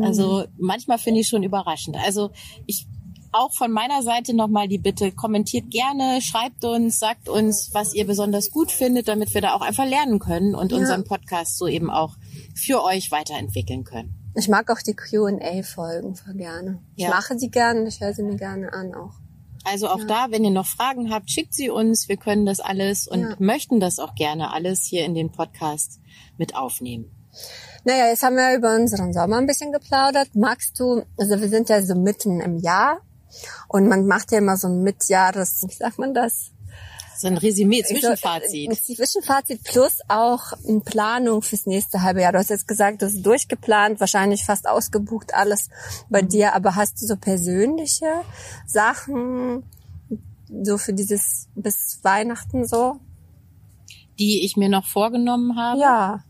Also 0.01 0.39
mhm. 0.39 0.45
manchmal 0.60 0.97
finde 0.97 1.21
ich 1.21 1.27
schon 1.27 1.43
überraschend. 1.43 1.97
Also 1.97 2.32
ich 2.65 2.88
auch 3.32 3.54
von 3.54 3.72
meiner 3.72 4.04
Seite 4.04 4.36
nochmal 4.36 4.68
die 4.68 4.78
Bitte, 4.78 5.12
kommentiert 5.12 5.70
gerne, 5.70 6.22
schreibt 6.22 6.63
uns, 6.66 7.00
sagt 7.00 7.30
uns, 7.30 7.70
was 7.74 7.94
ihr 7.94 8.06
besonders 8.06 8.50
gut 8.50 8.72
findet, 8.72 9.08
damit 9.08 9.34
wir 9.34 9.42
da 9.42 9.54
auch 9.54 9.62
einfach 9.62 9.86
lernen 9.86 10.20
können 10.20 10.56
und 10.56 10.72
ja. 10.72 10.78
unseren 10.78 11.04
Podcast 11.04 11.58
so 11.58 11.68
eben 11.68 11.90
auch 11.90 12.16
für 12.56 12.84
euch 12.84 13.12
weiterentwickeln 13.12 13.84
können. 13.84 14.13
Ich 14.36 14.48
mag 14.48 14.70
auch 14.70 14.82
die 14.82 14.96
Q&A-Folgen 14.96 16.16
voll 16.16 16.36
gerne. 16.36 16.80
Ja. 16.96 17.08
Ich 17.08 17.13
mache 17.13 17.38
sie 17.40 17.50
gerne, 17.50 17.88
ich 17.88 18.00
höre 18.00 18.13
sie 18.13 18.24
mir 18.24 18.36
gerne 18.36 18.72
an 18.72 18.94
auch. 18.94 19.16
Also 19.63 19.90
auch 19.90 20.00
ja. 20.00 20.06
da, 20.06 20.28
wenn 20.30 20.46
ihr 20.46 20.52
noch 20.52 20.68
Fragen 20.68 21.12
habt, 21.12 21.30
schickt 21.30 21.54
sie 21.54 21.70
uns. 21.70 22.08
Wir 22.08 22.18
können 22.18 22.46
das 22.46 22.60
alles 22.60 23.08
und 23.08 23.22
ja. 23.22 23.36
möchten 23.40 23.80
das 23.80 24.00
auch 24.00 24.16
gerne 24.16 24.54
alles 24.54 24.84
hier 24.86 25.06
in 25.06 25.13
den 25.13 25.32
Podcast 25.32 26.00
mit 26.38 26.56
aufnehmen. 26.56 27.12
Naja, 27.84 28.08
jetzt 28.08 28.24
haben 28.24 28.36
wir 28.36 28.56
über 28.56 28.76
unseren 28.76 29.13
Sommer 29.13 29.38
ein 29.38 29.48
bisschen 29.48 29.72
geplaudert. 29.72 30.30
Magst 30.34 30.80
du, 30.80 31.04
also 31.18 31.40
wir 31.40 31.50
sind 31.50 31.70
ja 31.70 31.82
so 31.82 31.96
mitten 31.96 32.40
im 32.42 32.58
Jahr, 32.58 33.02
und 33.67 33.88
man 33.88 34.08
macht 34.08 34.32
ja 34.32 34.39
immer 34.39 34.58
so 34.58 34.67
ein 34.67 34.82
Mitjahres, 34.84 35.63
wie 35.67 35.73
sagt 35.73 36.00
man 36.00 36.13
das? 36.13 36.52
So 37.17 37.28
ein 37.28 37.38
Resümee, 37.38 37.84
Zwischenfazit. 37.84 38.69
Ein 38.69 38.76
Zwischenfazit 38.76 39.63
plus 39.63 40.02
auch 40.08 40.54
eine 40.67 40.82
Planung 40.82 41.41
fürs 41.41 41.65
nächste 41.65 42.04
halbe 42.04 42.21
Jahr. 42.21 42.32
Du 42.32 42.38
hast 42.38 42.52
jetzt 42.52 42.67
gesagt, 42.67 43.02
das 43.02 43.15
ist 43.15 43.26
durchgeplant, 43.26 44.00
wahrscheinlich 44.00 44.45
fast 44.45 44.67
ausgebucht 44.67 45.34
alles 45.34 45.69
bei 46.10 46.21
mhm. 46.21 46.30
dir, 46.30 46.54
aber 46.54 46.76
hast 46.76 47.02
du 47.02 47.08
so 47.08 47.15
persönliche 47.15 48.21
Sachen 48.67 49.63
so 50.63 50.78
für 50.78 50.93
dieses 50.93 51.47
bis 51.56 52.00
Weihnachten 52.04 52.65
so? 52.65 53.00
Die 54.19 54.45
ich 54.45 54.56
mir 54.56 54.69
noch 54.69 54.86
vorgenommen 54.86 55.58
habe? 55.58 55.80
Ja. 55.80 56.23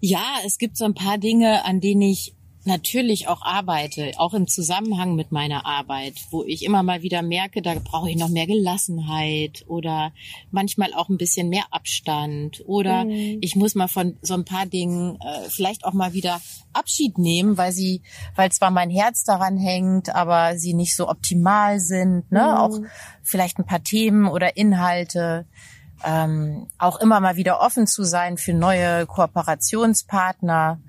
Ja, 0.00 0.24
es 0.44 0.58
gibt 0.58 0.76
so 0.76 0.84
ein 0.84 0.94
paar 0.94 1.16
Dinge, 1.16 1.64
an 1.64 1.80
denen 1.80 2.02
ich 2.02 2.35
natürlich 2.66 3.28
auch 3.28 3.42
arbeite, 3.42 4.12
auch 4.18 4.34
im 4.34 4.46
Zusammenhang 4.46 5.14
mit 5.14 5.32
meiner 5.32 5.66
Arbeit, 5.66 6.14
wo 6.30 6.44
ich 6.44 6.64
immer 6.64 6.82
mal 6.82 7.02
wieder 7.02 7.22
merke, 7.22 7.62
da 7.62 7.74
brauche 7.82 8.10
ich 8.10 8.16
noch 8.16 8.28
mehr 8.28 8.46
Gelassenheit 8.46 9.64
oder 9.66 10.12
manchmal 10.50 10.92
auch 10.94 11.08
ein 11.08 11.16
bisschen 11.16 11.48
mehr 11.48 11.64
Abstand 11.70 12.62
oder 12.66 13.04
mhm. 13.04 13.38
ich 13.40 13.56
muss 13.56 13.74
mal 13.74 13.88
von 13.88 14.16
so 14.22 14.34
ein 14.34 14.44
paar 14.44 14.66
Dingen 14.66 15.16
äh, 15.20 15.48
vielleicht 15.48 15.84
auch 15.84 15.92
mal 15.92 16.12
wieder 16.12 16.40
Abschied 16.72 17.18
nehmen, 17.18 17.56
weil 17.56 17.72
sie, 17.72 18.02
weil 18.34 18.52
zwar 18.52 18.70
mein 18.70 18.90
Herz 18.90 19.24
daran 19.24 19.56
hängt, 19.56 20.14
aber 20.14 20.56
sie 20.58 20.74
nicht 20.74 20.94
so 20.94 21.08
optimal 21.08 21.80
sind, 21.80 22.30
ne? 22.30 22.42
Mhm. 22.42 22.56
Auch 22.56 22.78
vielleicht 23.22 23.58
ein 23.58 23.66
paar 23.66 23.82
Themen 23.82 24.28
oder 24.28 24.56
Inhalte. 24.56 25.46
Ähm, 26.04 26.66
auch 26.78 27.00
immer 27.00 27.20
mal 27.20 27.36
wieder 27.36 27.60
offen 27.60 27.86
zu 27.86 28.04
sein 28.04 28.36
für 28.36 28.52
neue 28.52 29.06
Kooperationspartner 29.06 30.80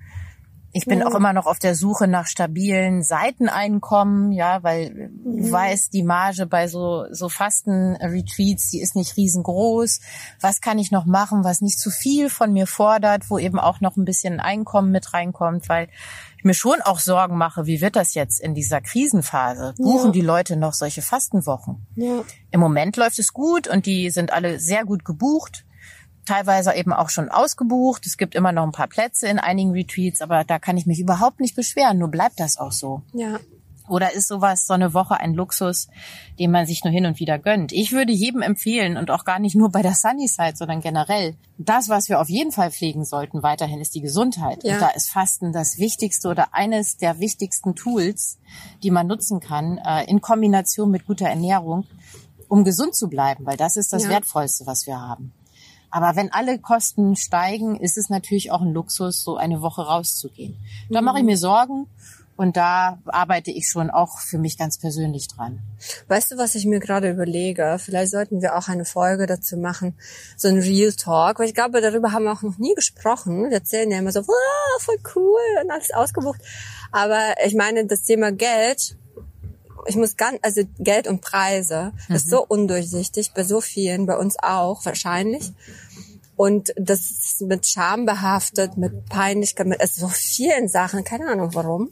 Ich 0.74 0.86
bin 0.86 1.02
auch 1.02 1.16
immer 1.16 1.34
noch 1.34 1.46
auf 1.46 1.60
der 1.60 1.76
Suche 1.76 2.08
nach 2.08 2.28
stabilen 2.28 3.02
Seiteneinkommen, 3.02 4.32
ja, 4.32 4.62
weil 4.64 5.12
ich 5.36 5.52
weiß, 5.52 5.90
die 5.90 6.04
Marge 6.04 6.46
bei 6.46 6.68
so, 6.68 7.06
so 7.12 7.30
Fasten-Retreats, 7.30 8.70
die 8.70 8.82
ist 8.82 8.96
nicht 8.96 9.18
riesengroß. 9.18 10.02
Was 10.42 10.62
kann 10.62 10.78
ich 10.78 10.92
noch 10.92 11.06
machen, 11.06 11.44
was 11.44 11.62
nicht 11.62 11.80
zu 11.80 11.90
viel 11.90 12.30
von 12.30 12.54
mir 12.54 12.68
fordert, 12.68 13.30
wo 13.30 13.40
eben 13.40 13.60
auch 13.60 13.82
noch 13.82 13.98
ein 13.98 14.06
bisschen 14.06 14.40
Einkommen 14.40 14.92
mit 14.92 15.14
reinkommt, 15.14 15.70
weil 15.70 15.88
ich 16.38 16.44
mir 16.44 16.54
schon 16.54 16.82
auch 16.82 17.00
Sorgen 17.00 17.38
mache, 17.38 17.66
wie 17.66 17.82
wird 17.82 17.96
das 17.96 18.14
jetzt 18.14 18.40
in 18.40 18.54
dieser 18.54 18.82
Krisenphase? 18.82 19.74
Buchen 19.78 20.08
Ja. 20.08 20.12
die 20.12 20.22
Leute 20.22 20.58
noch 20.58 20.74
solche 20.74 21.02
Fastenwochen? 21.02 21.88
Ja. 21.96 22.24
Im 22.52 22.60
Moment 22.60 22.98
läuft 22.98 23.20
es 23.20 23.34
gut 23.34 23.68
und 23.68 23.86
die 23.86 24.10
sind 24.10 24.32
alle 24.32 24.60
sehr 24.60 24.86
gut 24.86 25.04
gebucht. 25.06 25.66
Teilweise 26.28 26.74
eben 26.74 26.92
auch 26.92 27.10
schon 27.10 27.30
ausgebucht. 27.30 28.06
Es 28.06 28.18
gibt 28.18 28.36
immer 28.36 28.52
noch 28.52 28.64
ein 28.64 28.74
paar 28.74 28.88
Plätze 28.88 29.28
in 29.28 29.40
einigen 29.40 29.72
Retreats, 29.72 30.22
aber 30.22 30.44
da 30.44 30.60
kann 30.60 30.76
ich 30.76 30.86
mich 30.86 31.00
überhaupt 31.00 31.40
nicht 31.40 31.56
beschweren. 31.56 32.00
Nur 32.00 32.10
bleibt 32.10 32.40
das 32.42 32.58
auch 32.58 32.74
so. 32.74 33.02
Ja. 33.14 33.40
Oder 33.88 34.12
ist 34.14 34.28
sowas, 34.28 34.66
so 34.68 34.74
eine 34.74 34.94
Woche 34.94 35.18
ein 35.18 35.34
Luxus, 35.34 35.88
den 36.38 36.52
man 36.52 36.66
sich 36.66 36.84
nur 36.84 36.92
hin 36.92 37.06
und 37.06 37.22
wieder 37.22 37.40
gönnt? 37.40 37.72
Ich 37.72 37.94
würde 37.94 38.12
jedem 38.12 38.42
empfehlen 38.42 38.98
und 38.98 39.10
auch 39.10 39.24
gar 39.24 39.40
nicht 39.40 39.56
nur 39.56 39.70
bei 39.72 39.82
der 39.82 39.96
Sunnyside, 39.96 40.58
sondern 40.58 40.82
generell. 40.82 41.36
Das, 41.58 41.88
was 41.88 42.10
wir 42.10 42.20
auf 42.20 42.28
jeden 42.28 42.52
Fall 42.52 42.72
pflegen 42.72 43.06
sollten 43.06 43.44
weiterhin, 43.44 43.80
ist 43.80 43.96
die 43.96 44.02
Gesundheit. 44.02 44.66
Ja. 44.66 44.74
Und 44.74 44.82
da 44.82 44.90
ist 44.90 45.10
Fasten 45.10 45.54
das 45.54 45.78
wichtigste 45.78 46.28
oder 46.28 46.54
eines 46.54 46.98
der 46.98 47.20
wichtigsten 47.20 47.76
Tools, 47.76 48.40
die 48.84 48.92
man 48.92 49.08
nutzen 49.08 49.40
kann, 49.40 49.78
äh, 49.78 50.04
in 50.10 50.20
Kombination 50.20 50.92
mit 50.92 51.06
guter 51.06 51.30
Ernährung, 51.30 51.86
um 52.50 52.66
gesund 52.66 52.94
zu 52.94 53.08
bleiben, 53.08 53.46
weil 53.46 53.56
das 53.56 53.78
ist 53.78 53.94
das 53.94 54.04
Ja. 54.04 54.10
Wertvollste, 54.10 54.66
was 54.66 54.86
wir 54.86 55.00
haben. 55.00 55.32
Aber 55.90 56.16
wenn 56.16 56.32
alle 56.32 56.60
Kosten 56.60 57.16
steigen, 57.16 57.80
ist 57.80 57.98
es 57.98 58.10
natürlich 58.10 58.52
auch 58.52 58.62
ein 58.62 58.74
Luxus, 58.74 59.24
so 59.24 59.38
eine 59.38 59.62
Woche 59.62 59.84
rauszugehen. 59.84 60.58
Da 60.90 61.02
mache 61.02 61.20
ich 61.20 61.24
mir 61.24 61.38
Sorgen 61.38 61.88
und 62.38 62.56
da 62.56 63.00
arbeite 63.06 63.52
ich 63.52 63.68
schon 63.68 63.90
auch 63.90 64.20
für 64.20 64.38
mich 64.38 64.58
ganz 64.58 64.78
persönlich 64.78 65.28
dran. 65.28 65.60
Weißt 66.08 66.32
du, 66.32 66.38
was 66.38 66.56
ich 66.56 66.66
mir 66.66 66.80
gerade 66.80 67.10
überlege? 67.10 67.78
Vielleicht 67.80 68.12
sollten 68.12 68.42
wir 68.42 68.56
auch 68.56 68.68
eine 68.68 68.86
Folge 68.86 69.26
dazu 69.26 69.58
machen, 69.58 69.96
so 70.38 70.48
ein 70.48 70.60
Real 70.60 70.94
Talk, 70.94 71.40
weil 71.40 71.48
ich 71.48 71.56
glaube, 71.56 71.82
darüber 71.82 72.12
haben 72.12 72.26
wir 72.26 72.34
auch 72.34 72.44
noch 72.44 72.60
nie 72.60 72.76
gesprochen. 72.76 73.50
Wir 73.50 73.58
erzählen 73.58 73.90
ja 73.90 73.98
immer 73.98 74.12
so, 74.12 74.22
wow, 74.28 74.82
voll 74.82 75.00
cool 75.16 75.64
und 75.64 75.72
alles 75.72 75.92
ausgebucht. 75.92 76.40
Aber 76.92 77.20
ich 77.44 77.56
meine, 77.56 77.86
das 77.88 78.04
Thema 78.04 78.32
Geld, 78.32 78.96
ich 79.86 79.96
muss 79.96 80.18
ganz, 80.18 80.40
also 80.42 80.62
Geld 80.80 81.08
und 81.08 81.22
Preise, 81.22 81.94
das 82.10 82.24
ist 82.24 82.30
so 82.30 82.46
undurchsichtig 82.46 83.34
bei 83.34 83.44
so 83.44 83.62
vielen, 83.62 84.06
bei 84.06 84.18
uns 84.18 84.36
auch 84.42 84.86
wahrscheinlich. 84.86 85.52
Und 86.36 86.72
das 86.76 87.00
ist 87.02 87.42
mit 87.42 87.66
Scham 87.66 88.06
behaftet, 88.06 88.78
mit 88.78 89.10
Peinlichkeit, 89.10 89.66
mit 89.68 89.82
also 89.82 90.02
so 90.02 90.10
vielen 90.10 90.68
Sachen, 90.68 91.04
keine 91.04 91.28
Ahnung 91.30 91.54
warum. 91.54 91.92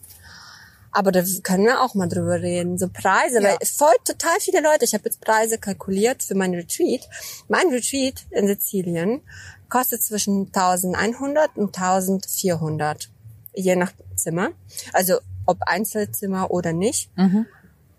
Aber 0.92 1.12
da 1.12 1.24
können 1.44 1.66
wir 1.66 1.82
auch 1.82 1.94
mal 1.96 2.08
drüber 2.08 2.42
reden. 2.42 2.78
So 2.78 2.88
Preise, 2.88 3.42
Ja. 3.42 3.50
weil 3.50 3.58
voll 3.68 3.94
total 4.06 4.40
viele 4.40 4.62
Leute, 4.62 4.86
ich 4.86 4.94
habe 4.94 5.04
jetzt 5.06 5.20
Preise 5.20 5.58
kalkuliert 5.58 6.24
für 6.24 6.36
mein 6.36 6.54
Retreat. 6.54 7.02
Mein 7.50 7.68
Retreat 7.68 8.26
in 8.32 8.48
Sizilien 8.48 9.22
kostet 9.68 10.04
zwischen 10.04 10.52
1100 10.54 11.58
und 11.58 11.76
1400, 11.76 13.10
je 13.56 13.76
nach 13.76 13.92
Zimmer. 14.16 14.52
Also 14.94 15.18
ob 15.48 15.58
Einzelzimmer 15.66 16.52
oder 16.52 16.72
nicht. 16.72 17.10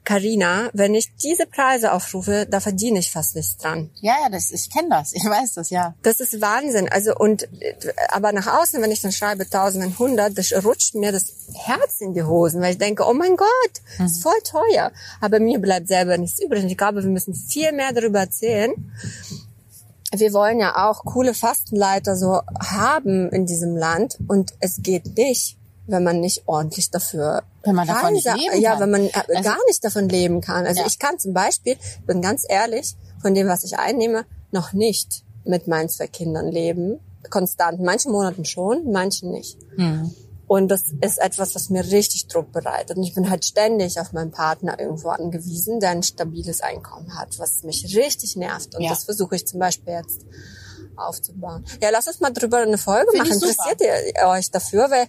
Carina, 0.07 0.71
wenn 0.73 0.95
ich 0.95 1.15
diese 1.17 1.47
Preise 1.47 1.93
aufrufe, 1.93 2.47
da 2.49 2.61
verdiene 2.61 3.01
ich 3.01 3.11
fast 3.11 3.35
nichts 3.35 3.57
dran. 3.57 3.91
Ja, 4.01 4.15
ja, 4.23 4.29
das, 4.31 4.53
ich 4.53 4.71
kenne 4.71 4.89
das, 4.89 5.13
ich 5.13 5.25
weiß 5.25 5.55
das, 5.55 5.69
ja. 5.71 5.95
Das 6.03 6.21
ist 6.21 6.41
Wahnsinn. 6.41 6.89
Also 6.89 7.15
und 7.17 7.43
äh, 7.61 7.75
aber 8.11 8.33
nach 8.33 8.47
außen, 8.47 8.81
wenn 8.81 8.93
ich 8.93 9.01
dann 9.01 9.11
schreibe 9.11 9.43
1100, 9.43 10.39
das 10.39 10.53
rutscht 10.65 10.95
mir 10.95 11.11
das 11.11 11.27
Herz 11.55 12.01
in 12.01 12.15
die 12.15 12.23
Hosen, 12.23 12.63
weil 12.63 12.73
ich 12.73 12.79
denke, 12.79 13.05
oh 13.05 13.15
mein 13.15 13.37
Gott, 13.37 13.49
das 13.99 14.13
ist 14.13 14.23
voll 14.23 14.41
teuer. 14.45 14.93
Aber 15.21 15.41
mir 15.41 15.59
bleibt 15.59 15.89
selber 15.89 16.17
nichts 16.19 16.41
übrig. 16.41 16.63
Und 16.63 16.71
ich 16.71 16.79
glaube, 16.79 17.03
wir 17.03 17.11
müssen 17.11 17.35
viel 17.35 17.73
mehr 17.73 17.93
darüber 17.93 18.21
erzählen. 18.21 18.73
Wir 20.15 20.33
wollen 20.33 20.61
ja 20.61 20.89
auch 20.89 21.05
coole 21.05 21.35
Fastenleiter 21.35 22.15
so 22.15 22.41
haben 22.61 23.29
in 23.31 23.45
diesem 23.45 23.77
Land 23.77 24.19
und 24.29 24.53
es 24.61 24.81
geht 24.83 25.17
nicht, 25.17 25.59
wenn 25.87 26.03
man 26.05 26.21
nicht 26.21 26.43
ordentlich 26.47 26.91
dafür 26.91 27.43
Wenn 27.63 27.75
man 27.75 27.87
davon 27.87 28.13
nicht 28.13 28.27
leben 28.27 28.61
ja, 28.61 28.73
kann. 28.73 28.81
wenn 28.81 28.91
man 28.91 29.07
äh, 29.07 29.13
Also- 29.29 29.43
gar 29.43 29.59
nicht 29.69 29.85
davon 29.85 30.09
leben 30.09 30.41
kann. 30.41 30.67
Also 30.67 30.81
Ja. 30.83 30.87
ich 30.87 30.99
kann 30.99 31.19
zum 31.19 31.33
Beispiel, 31.33 31.77
ich 31.81 32.07
bin 32.07 32.21
ganz 32.23 32.45
ehrlich, 32.49 32.95
von 33.23 33.35
dem, 33.35 33.49
was 33.49 33.65
ich 33.65 33.79
einnehme, 33.79 34.25
noch 34.51 34.73
nicht 34.73 35.23
mit 35.45 35.69
meinen 35.69 35.89
zwei 35.89 36.07
Kindern 36.07 36.51
leben. 36.51 36.99
Konstant. 37.31 37.81
Manchen 37.81 38.13
Monaten 38.13 38.45
schon, 38.45 38.91
manchen 38.93 39.31
nicht. 39.33 39.59
Hm. 39.77 40.15
Und 40.49 40.69
das 40.69 40.83
ist 41.01 41.19
etwas, 41.19 41.57
was 41.57 41.71
mir 41.71 41.85
richtig 41.91 42.29
Druck 42.29 42.53
bereitet. 42.53 42.97
Und 42.97 43.03
ich 43.03 43.15
bin 43.15 43.29
halt 43.31 43.45
ständig 43.45 43.99
auf 43.99 44.13
meinen 44.13 44.31
Partner 44.31 44.79
irgendwo 44.79 45.09
angewiesen, 45.09 45.81
der 45.81 45.91
ein 45.91 46.05
stabiles 46.05 46.61
Einkommen 46.61 47.19
hat, 47.19 47.37
was 47.41 47.65
mich 47.65 47.97
richtig 47.97 48.37
nervt. 48.37 48.77
Und 48.77 48.83
Ja. 48.83 48.91
das 48.91 49.05
versuche 49.05 49.35
ich 49.35 49.45
zum 49.47 49.59
Beispiel 49.59 49.95
jetzt 49.95 50.21
aufzubauen. 50.95 51.65
Ja, 51.83 51.91
lass 51.91 52.07
uns 52.07 52.21
mal 52.21 52.31
drüber 52.33 52.59
eine 52.59 52.79
Folge 52.79 53.11
Find 53.11 53.25
machen. 53.25 53.33
Interessiert 53.35 53.81
ihr 53.81 54.29
euch 54.29 54.51
dafür? 54.51 54.89
Weil 54.91 55.07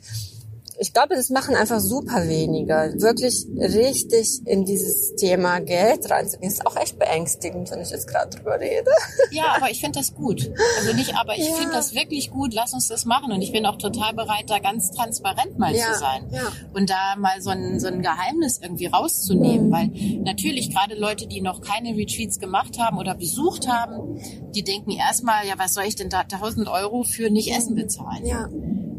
ich 0.80 0.94
glaube, 0.94 1.16
das 1.16 1.30
machen 1.30 1.56
einfach 1.56 1.80
super 1.80 2.28
wenige. 2.28 2.94
Wirklich 2.98 3.46
richtig 3.58 4.42
in 4.46 4.66
dieses 4.66 5.16
Thema 5.16 5.60
Geld 5.60 6.10
reinzugehen. 6.10 6.52
Ist 6.52 6.66
auch 6.66 6.76
echt 6.76 7.00
beängstigend, 7.00 7.72
wenn 7.72 7.82
ich 7.82 7.90
jetzt 7.90 8.08
gerade 8.08 8.30
drüber 8.38 8.60
rede. 8.60 8.92
Ja, 9.32 9.56
aber 9.56 9.70
ich 9.72 9.80
finde 9.80 10.00
das 10.00 10.14
gut. 10.14 10.52
Also 10.80 10.94
nicht, 10.94 11.16
aber 11.18 11.34
ich 11.38 11.48
Ja. 11.48 11.56
finde 11.56 11.72
das 11.74 11.94
wirklich 11.96 12.30
gut. 12.32 12.54
Lass 12.54 12.74
uns 12.74 12.88
das 12.88 13.06
machen. 13.06 13.32
Und 13.32 13.42
ich 13.42 13.52
bin 13.52 13.66
auch 13.66 13.78
total 13.78 14.14
bereit, 14.14 14.46
da 14.50 14.60
ganz 14.60 14.92
transparent 14.92 15.58
mal 15.58 15.76
Ja, 15.76 15.92
zu 15.94 16.00
sein. 16.00 16.28
ja. 16.32 16.52
Und 16.74 16.90
da 16.90 17.16
mal 17.18 17.42
so 17.42 17.50
ein, 17.50 17.80
so 17.80 17.88
ein 17.88 18.02
Geheimnis 18.02 18.60
irgendwie 18.62 18.86
rauszunehmen. 18.88 19.72
Weil 19.72 19.88
natürlich 20.24 20.70
gerade 20.74 20.96
Leute, 20.96 21.28
die 21.28 21.42
noch 21.42 21.62
keine 21.62 21.96
Retreats 21.98 22.40
gemacht 22.40 22.78
haben 22.80 22.98
oder 22.98 23.16
besucht 23.16 23.68
haben, 23.68 24.20
die 24.54 24.64
denken 24.64 24.92
erstmal, 24.92 25.46
ja, 25.48 25.56
was 25.58 25.74
soll 25.74 25.86
ich 25.88 25.96
denn 25.96 26.10
da 26.10 26.20
1000 26.22 26.68
Euro 26.68 27.04
für 27.04 27.30
nicht 27.30 27.52
Essen 27.52 27.76
bezahlen? 27.76 28.26
Ja. 28.26 28.48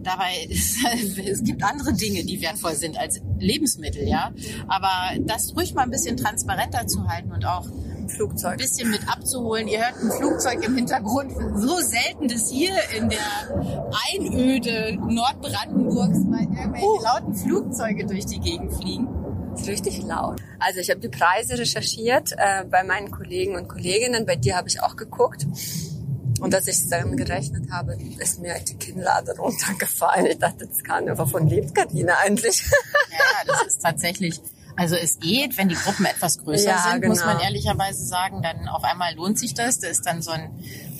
Dabei 0.08 0.46
ist, 0.48 0.76
es 1.18 1.44
gibt 1.44 1.62
andere 1.62 1.92
Dinge, 1.92 2.24
die 2.24 2.40
wertvoll 2.40 2.74
sind 2.74 2.98
als 2.98 3.20
Lebensmittel, 3.38 4.08
ja. 4.08 4.32
Aber 4.66 4.90
das 5.20 5.54
ruhig 5.54 5.74
mal 5.74 5.82
ein 5.82 5.90
bisschen 5.90 6.16
transparenter 6.16 6.86
zu 6.86 7.06
halten 7.08 7.30
und 7.32 7.44
auch 7.44 7.66
ein 7.66 8.08
Flugzeug. 8.08 8.56
bisschen 8.56 8.90
mit 8.90 9.06
abzuholen. 9.06 9.68
Ihr 9.68 9.80
hört 9.80 9.96
ein 10.02 10.10
Flugzeug 10.10 10.64
im 10.64 10.76
Hintergrund. 10.76 11.30
So 11.56 11.76
selten, 11.76 12.28
dass 12.28 12.50
hier 12.50 12.72
in 12.96 13.10
der 13.10 13.18
Einöde 14.14 14.96
Nordbrandenburgs 14.96 16.20
mal 16.24 16.40
irgendwelche 16.40 16.86
Uh. 16.86 17.02
lauten 17.02 17.34
Flugzeuge 17.34 18.06
durch 18.06 18.24
die 18.24 18.40
Gegend 18.40 18.72
fliegen. 18.72 19.08
ist 19.54 19.68
richtig 19.68 20.02
laut. 20.04 20.40
Also 20.58 20.80
ich 20.80 20.88
habe 20.88 21.00
die 21.00 21.08
Preise 21.10 21.58
recherchiert 21.58 22.32
äh, 22.32 22.64
bei 22.64 22.82
meinen 22.82 23.10
Kollegen 23.10 23.56
und 23.56 23.68
Kolleginnen. 23.68 24.24
Bei 24.24 24.36
dir 24.36 24.56
habe 24.56 24.68
ich 24.68 24.82
auch 24.82 24.96
geguckt. 24.96 25.46
Und 26.40 26.54
als 26.54 26.66
ich 26.68 26.76
es 26.76 26.88
dann 26.88 27.16
gerechnet 27.16 27.70
habe, 27.70 27.96
ist 28.18 28.40
mir 28.40 28.54
die 28.66 28.74
Kinnlade 28.76 29.36
runtergefallen. 29.36 30.26
Ich 30.26 30.38
dachte, 30.38 30.66
das 30.66 30.82
kann, 30.84 31.06
wovon 31.18 31.48
lebt 31.48 31.74
Karina 31.74 32.14
eigentlich? 32.24 32.62
Ja, 33.10 33.52
das 33.52 33.66
ist 33.66 33.82
tatsächlich. 33.82 34.40
Also 34.76 34.94
es 34.94 35.18
geht, 35.18 35.58
wenn 35.58 35.68
die 35.68 35.74
Gruppen 35.74 36.04
etwas 36.04 36.38
größer 36.38 36.70
Ja, 36.70 36.86
sind, 36.92 37.04
muss 37.04 37.20
genau. 37.20 37.32
man 37.34 37.42
ehrlicherweise 37.42 38.04
sagen, 38.04 38.42
dann 38.42 38.68
auf 38.68 38.84
einmal 38.84 39.12
lohnt 39.16 39.36
sich 39.36 39.54
das. 39.54 39.80
Da 39.80 39.88
ist 39.88 40.06
dann 40.06 40.22
so 40.22 40.30
ein 40.30 40.50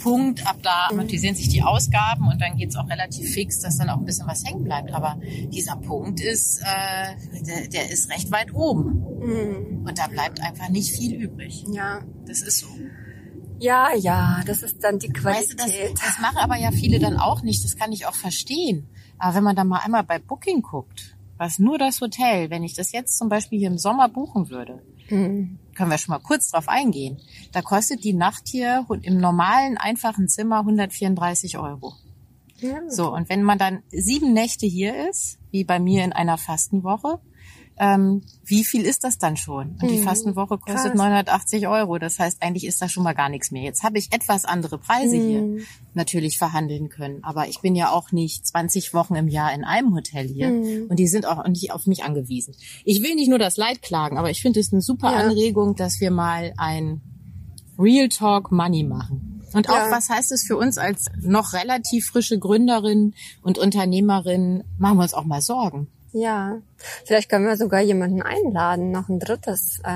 Punkt, 0.03 0.44
ab 0.48 0.57
da 0.62 0.88
amortisieren 0.90 1.37
sich 1.37 1.48
die 1.48 1.62
Ausgaben 1.62 2.27
und 2.27 2.40
dann 2.40 2.57
geht's 2.57 2.74
auch 2.74 2.88
relativ 2.88 3.33
fix, 3.33 3.61
dass 3.61 3.79
dann 3.79 3.88
auch 3.90 3.98
ein 3.98 4.05
bisschen 4.05 4.27
was 4.27 4.44
hängen 4.44 4.64
bleibt. 4.64 4.92
Aber 4.92 5.16
dieser 5.22 5.77
Punkt 5.77 6.20
ist, 6.20 6.61
äh, 6.61 7.44
der, 7.46 7.68
der 7.68 7.90
ist 7.92 8.11
recht 8.11 8.33
weit 8.33 8.53
oben. 8.53 9.05
Und 9.87 9.96
da 9.96 10.09
bleibt 10.09 10.40
einfach 10.40 10.70
nicht 10.70 10.90
viel 10.96 11.14
übrig. 11.14 11.64
ja. 11.70 12.01
Das 12.27 12.42
ist 12.42 12.59
so. 12.59 12.66
Ja, 13.59 13.88
ja, 13.97 14.40
das 14.47 14.62
ist 14.62 14.83
dann 14.83 14.99
die 14.99 15.09
Weißt 15.09 15.53
du, 15.53 15.57
das, 15.57 15.66
Qualität. 15.66 15.99
das 16.05 16.18
machen 16.21 16.38
aber 16.38 16.57
ja 16.57 16.71
viele 16.71 16.99
dann 16.99 17.16
auch 17.16 17.42
nicht. 17.42 17.64
Das 17.64 17.77
kann 17.77 17.92
ich 17.92 18.07
auch 18.07 18.14
verstehen. 18.14 18.87
Aber 19.18 19.35
wenn 19.35 19.44
man 19.44 19.57
da 19.57 19.64
mal 19.64 19.81
einmal 19.81 20.05
bei 20.05 20.18
Booking 20.18 20.62
guckt, 20.62 21.16
was 21.37 21.59
nur 21.59 21.79
das 21.79 22.01
Hotel, 22.01 22.51
wenn 22.51 22.62
ich 22.64 22.75
das 22.75 22.92
jetzt 22.92 23.18
zum 23.18 23.29
Beispiel 23.29 23.59
hier 23.59 23.68
im 23.68 23.79
Sommer 23.79 24.09
buchen 24.09 24.49
würde, 24.51 24.83
Hm. 25.09 25.59
können 25.75 25.90
wir 25.90 25.97
schon 25.99 26.12
mal 26.12 26.18
kurz 26.21 26.51
drauf 26.51 26.68
eingehen. 26.68 27.18
Da 27.53 27.62
kostet 27.62 28.05
die 28.05 28.12
Nacht 28.12 28.42
hier 28.47 28.85
im 29.03 29.18
normalen, 29.18 29.79
einfachen 29.79 30.29
Zimmer 30.29 30.59
134 30.61 31.57
Euro. 31.59 31.94
Ja. 32.59 32.81
So, 32.88 33.12
und 33.14 33.29
wenn 33.29 33.42
man 33.42 33.57
dann 33.59 33.83
sieben 33.90 34.33
Nächte 34.35 34.66
hier 34.66 35.09
ist, 35.09 35.38
wie 35.51 35.64
bei 35.64 35.79
mir 35.79 36.05
in 36.05 36.12
einer 36.12 36.37
Fastenwoche, 36.38 37.21
ähm, 37.81 38.23
wie 38.45 38.64
viel 38.64 38.83
ist 38.83 39.05
das 39.05 39.19
dann 39.19 39.37
schon? 39.37 39.79
Und 39.81 39.91
die 39.91 39.99
Mhm. 39.99 40.03
Fastenwoche 40.05 40.59
kostet 40.59 40.93
Krass. 40.93 40.95
980 40.95 41.69
Euro. 41.69 41.99
Das 41.99 42.19
heißt, 42.19 42.43
eigentlich 42.43 42.64
ist 42.67 42.81
da 42.83 42.88
schon 42.88 43.03
mal 43.05 43.12
gar 43.14 43.29
nichts 43.29 43.51
mehr. 43.51 43.62
Jetzt 43.62 43.83
habe 43.83 43.99
ich 43.99 44.12
etwas 44.12 44.45
andere 44.45 44.79
Preise 44.79 45.17
Mhm. 45.17 45.29
hier 45.29 45.64
natürlich 45.95 46.38
verhandeln 46.38 46.88
können. 46.88 47.23
Aber 47.25 47.49
ich 47.49 47.61
bin 47.61 47.75
ja 47.75 47.91
auch 47.91 48.12
nicht 48.12 48.47
20 48.47 48.95
Wochen 48.95 49.14
im 49.14 49.29
Jahr 49.29 49.53
in 49.53 49.64
einem 49.64 49.95
Hotel 49.95 50.27
hier. 50.29 50.49
Mhm. 50.51 50.87
Und 50.88 50.99
die 50.99 51.07
sind 51.09 51.27
auch 51.27 51.47
nicht 51.47 51.73
auf 51.73 51.87
mich 51.87 52.05
angewiesen. 52.05 52.55
Ich 52.85 53.03
will 53.03 53.14
nicht 53.14 53.29
nur 53.29 53.38
das 53.38 53.57
Leid 53.57 53.83
klagen, 53.83 54.19
aber 54.19 54.31
ich 54.31 54.43
finde 54.43 54.61
es 54.61 54.73
eine 54.73 54.83
super 54.83 55.12
Ja. 55.12 55.19
Anregung, 55.19 55.75
dass 55.77 56.01
wir 56.01 56.11
mal 56.11 56.53
ein 56.57 57.01
Real 57.79 58.09
Talk 58.09 58.51
Money 58.51 58.83
machen. 58.85 59.43
Und 59.55 59.71
auch, 59.71 59.75
Ja. 59.77 59.91
was 59.91 60.11
heißt 60.11 60.31
es 60.33 60.45
für 60.47 60.57
uns 60.59 60.77
als 60.79 61.07
noch 61.23 61.53
relativ 61.55 62.07
frische 62.07 62.38
Gründerin 62.38 63.14
und 63.43 63.57
Unternehmerin? 63.59 64.64
Machen 64.79 64.99
wir 64.99 65.03
uns 65.05 65.14
auch 65.14 65.25
mal 65.25 65.41
Sorgen. 65.41 65.88
Ja, 66.12 66.59
vielleicht 67.05 67.29
können 67.29 67.47
wir 67.47 67.57
sogar 67.57 67.81
jemanden 67.81 68.23
einladen, 68.23 68.90
noch 68.90 69.09
ein 69.09 69.18
drittes, 69.18 69.81
äh, 69.85 69.90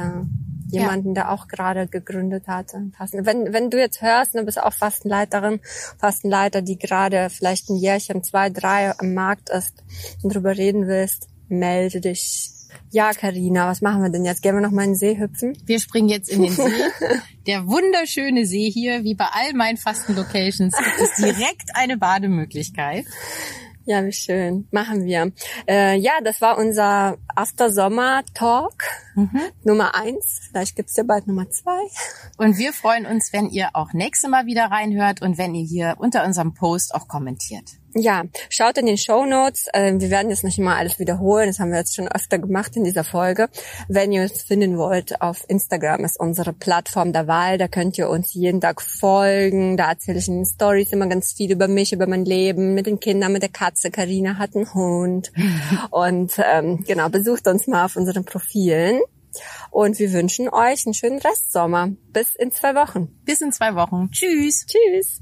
jemanden, 0.71 1.15
der 1.15 1.31
auch 1.33 1.49
gerade 1.49 1.87
gegründet 1.87 2.49
hatte. 2.49 2.91
Fasten- 2.97 3.25
Wenn, 3.27 3.53
wenn 3.53 3.71
du 3.71 3.79
jetzt 3.79 4.03
hörst, 4.03 4.35
du 4.35 4.43
bist 4.45 4.63
auch 4.63 4.73
Fastenleiterin, 4.73 5.61
Fastenleiter, 5.99 6.63
die 6.63 6.79
gerade 6.79 7.29
vielleicht 7.31 7.69
ein 7.71 7.77
Jährchen, 7.77 8.23
zwei, 8.25 8.51
drei 8.51 8.99
am 8.99 9.15
Markt 9.15 9.49
ist 9.51 9.75
und 10.23 10.35
drüber 10.35 10.57
reden 10.57 10.87
willst, 10.87 11.29
melde 11.49 12.01
dich. 12.01 12.51
Ja, 12.91 13.13
Karina, 13.13 13.69
was 13.69 13.81
machen 13.83 14.03
wir 14.03 14.11
denn 14.11 14.25
jetzt? 14.25 14.43
Gehen 14.43 14.55
wir 14.55 14.61
noch 14.63 14.71
mal 14.71 14.85
in 14.85 14.91
den 14.91 14.97
See 14.97 15.19
hüpfen? 15.19 15.57
Wir 15.67 15.79
springen 15.81 16.09
jetzt 16.09 16.29
in 16.31 16.43
den 16.43 16.53
See. 16.53 16.63
Der 17.47 17.67
wunderschöne 17.67 18.47
See 18.47 18.71
hier, 18.71 19.03
wie 19.05 19.15
bei 19.15 19.27
all 19.33 19.53
meinen 19.55 19.77
Fasten-Locations, 19.79 20.75
gibt 20.77 21.01
es 21.01 21.17
direkt 21.17 21.71
eine 21.75 21.97
Bademöglichkeit. 21.99 23.05
Ja, 23.85 24.05
wie 24.05 24.13
schön. 24.13 24.69
Machen 24.71 25.05
wir. 25.05 25.33
Äh, 25.69 25.97
ja, 25.99 26.13
das 26.23 26.41
war 26.41 26.57
unser 26.57 27.19
After-Sommer-Talk 27.35 28.75
Nummer 29.65 29.95
eins. 29.95 30.41
Vielleicht 30.49 30.77
gibt's 30.77 30.97
ja 30.97 31.03
bald 31.03 31.27
Nummer 31.27 31.51
zwei. 31.51 31.81
Und 32.39 32.59
wir 32.59 32.73
freuen 32.73 33.07
uns, 33.07 33.33
wenn 33.33 33.51
ihr 33.51 33.71
auch 33.75 33.93
nächste 33.93 34.29
Mal 34.29 34.47
wieder 34.47 34.67
reinhört 34.67 35.21
und 35.21 35.37
wenn 35.39 35.55
ihr 35.55 35.67
hier 35.67 35.97
unter 35.99 36.25
unserem 36.25 36.55
Post 36.55 36.95
auch 36.95 37.09
kommentiert. 37.09 37.82
Ja, 37.95 38.25
schaut 38.49 38.79
in 38.79 38.87
den 38.87 38.97
Show 38.97 39.27
Notes. 39.27 39.67
Äh, 39.73 39.95
wir 39.99 40.11
werden 40.11 40.31
jetzt 40.31 40.45
nicht 40.45 40.59
immer 40.59 40.77
alles 40.77 40.99
wiederholen. 40.99 41.49
Das 41.49 41.59
haben 41.59 41.71
wir 41.71 41.79
jetzt 41.79 41.95
schon 41.95 42.09
öfter 42.09 42.39
gemacht 42.39 42.75
in 42.75 42.85
dieser 42.85 43.05
Folge. 43.05 43.49
Wenn 43.89 44.13
ihr 44.13 44.23
uns 44.23 44.43
finden 44.43 44.79
wollt, 44.79 45.21
auf 45.21 45.45
Instagram 45.49 46.05
ist 46.05 46.19
unsere 46.19 46.55
Plattform 46.55 47.13
der 47.13 47.27
Wahl. 47.27 47.59
Da 47.59 47.69
könnt 47.69 47.99
ihr 47.99 48.09
uns 48.09 48.33
jeden 48.33 48.63
Tag 48.63 48.81
folgen. 48.81 49.77
Da 49.77 49.91
erzähle 49.91 50.19
ich 50.19 50.29
in 50.29 50.37
den 50.37 50.47
Stories 50.47 50.93
immer 50.93 51.07
ganz 51.07 51.35
viel 51.35 51.53
über 51.53 51.69
mich, 51.69 51.93
über 51.93 52.07
mein 52.07 52.25
Leben, 52.25 52.75
mit 52.75 52.87
den 52.87 52.99
Kindern, 52.99 53.33
mit 53.33 53.43
der 53.43 53.51
Katze. 53.51 53.91
Karina 53.91 54.39
hat 54.39 54.57
einen 54.57 54.73
Hund. 54.73 55.31
Und 55.91 56.33
ähm, 56.39 56.85
genau, 56.87 57.11
besucht 57.11 57.47
uns 57.47 57.67
mal 57.67 57.85
auf 57.85 57.97
unseren 57.97 58.25
Profilen. 58.25 59.01
Und 59.71 59.99
wir 59.99 60.13
wünschen 60.13 60.49
euch 60.49 60.87
einen 60.87 60.95
schönen 60.95 61.19
Restsommer. 61.19 61.91
Bis 62.13 62.35
in 62.37 62.53
zwei 62.53 62.75
Wochen. 62.75 63.09
Bis 63.25 63.41
in 63.43 63.53
zwei 63.53 63.75
Wochen. 63.75 64.11
Tschüss. 64.11 64.67
Tschüss. 64.67 65.21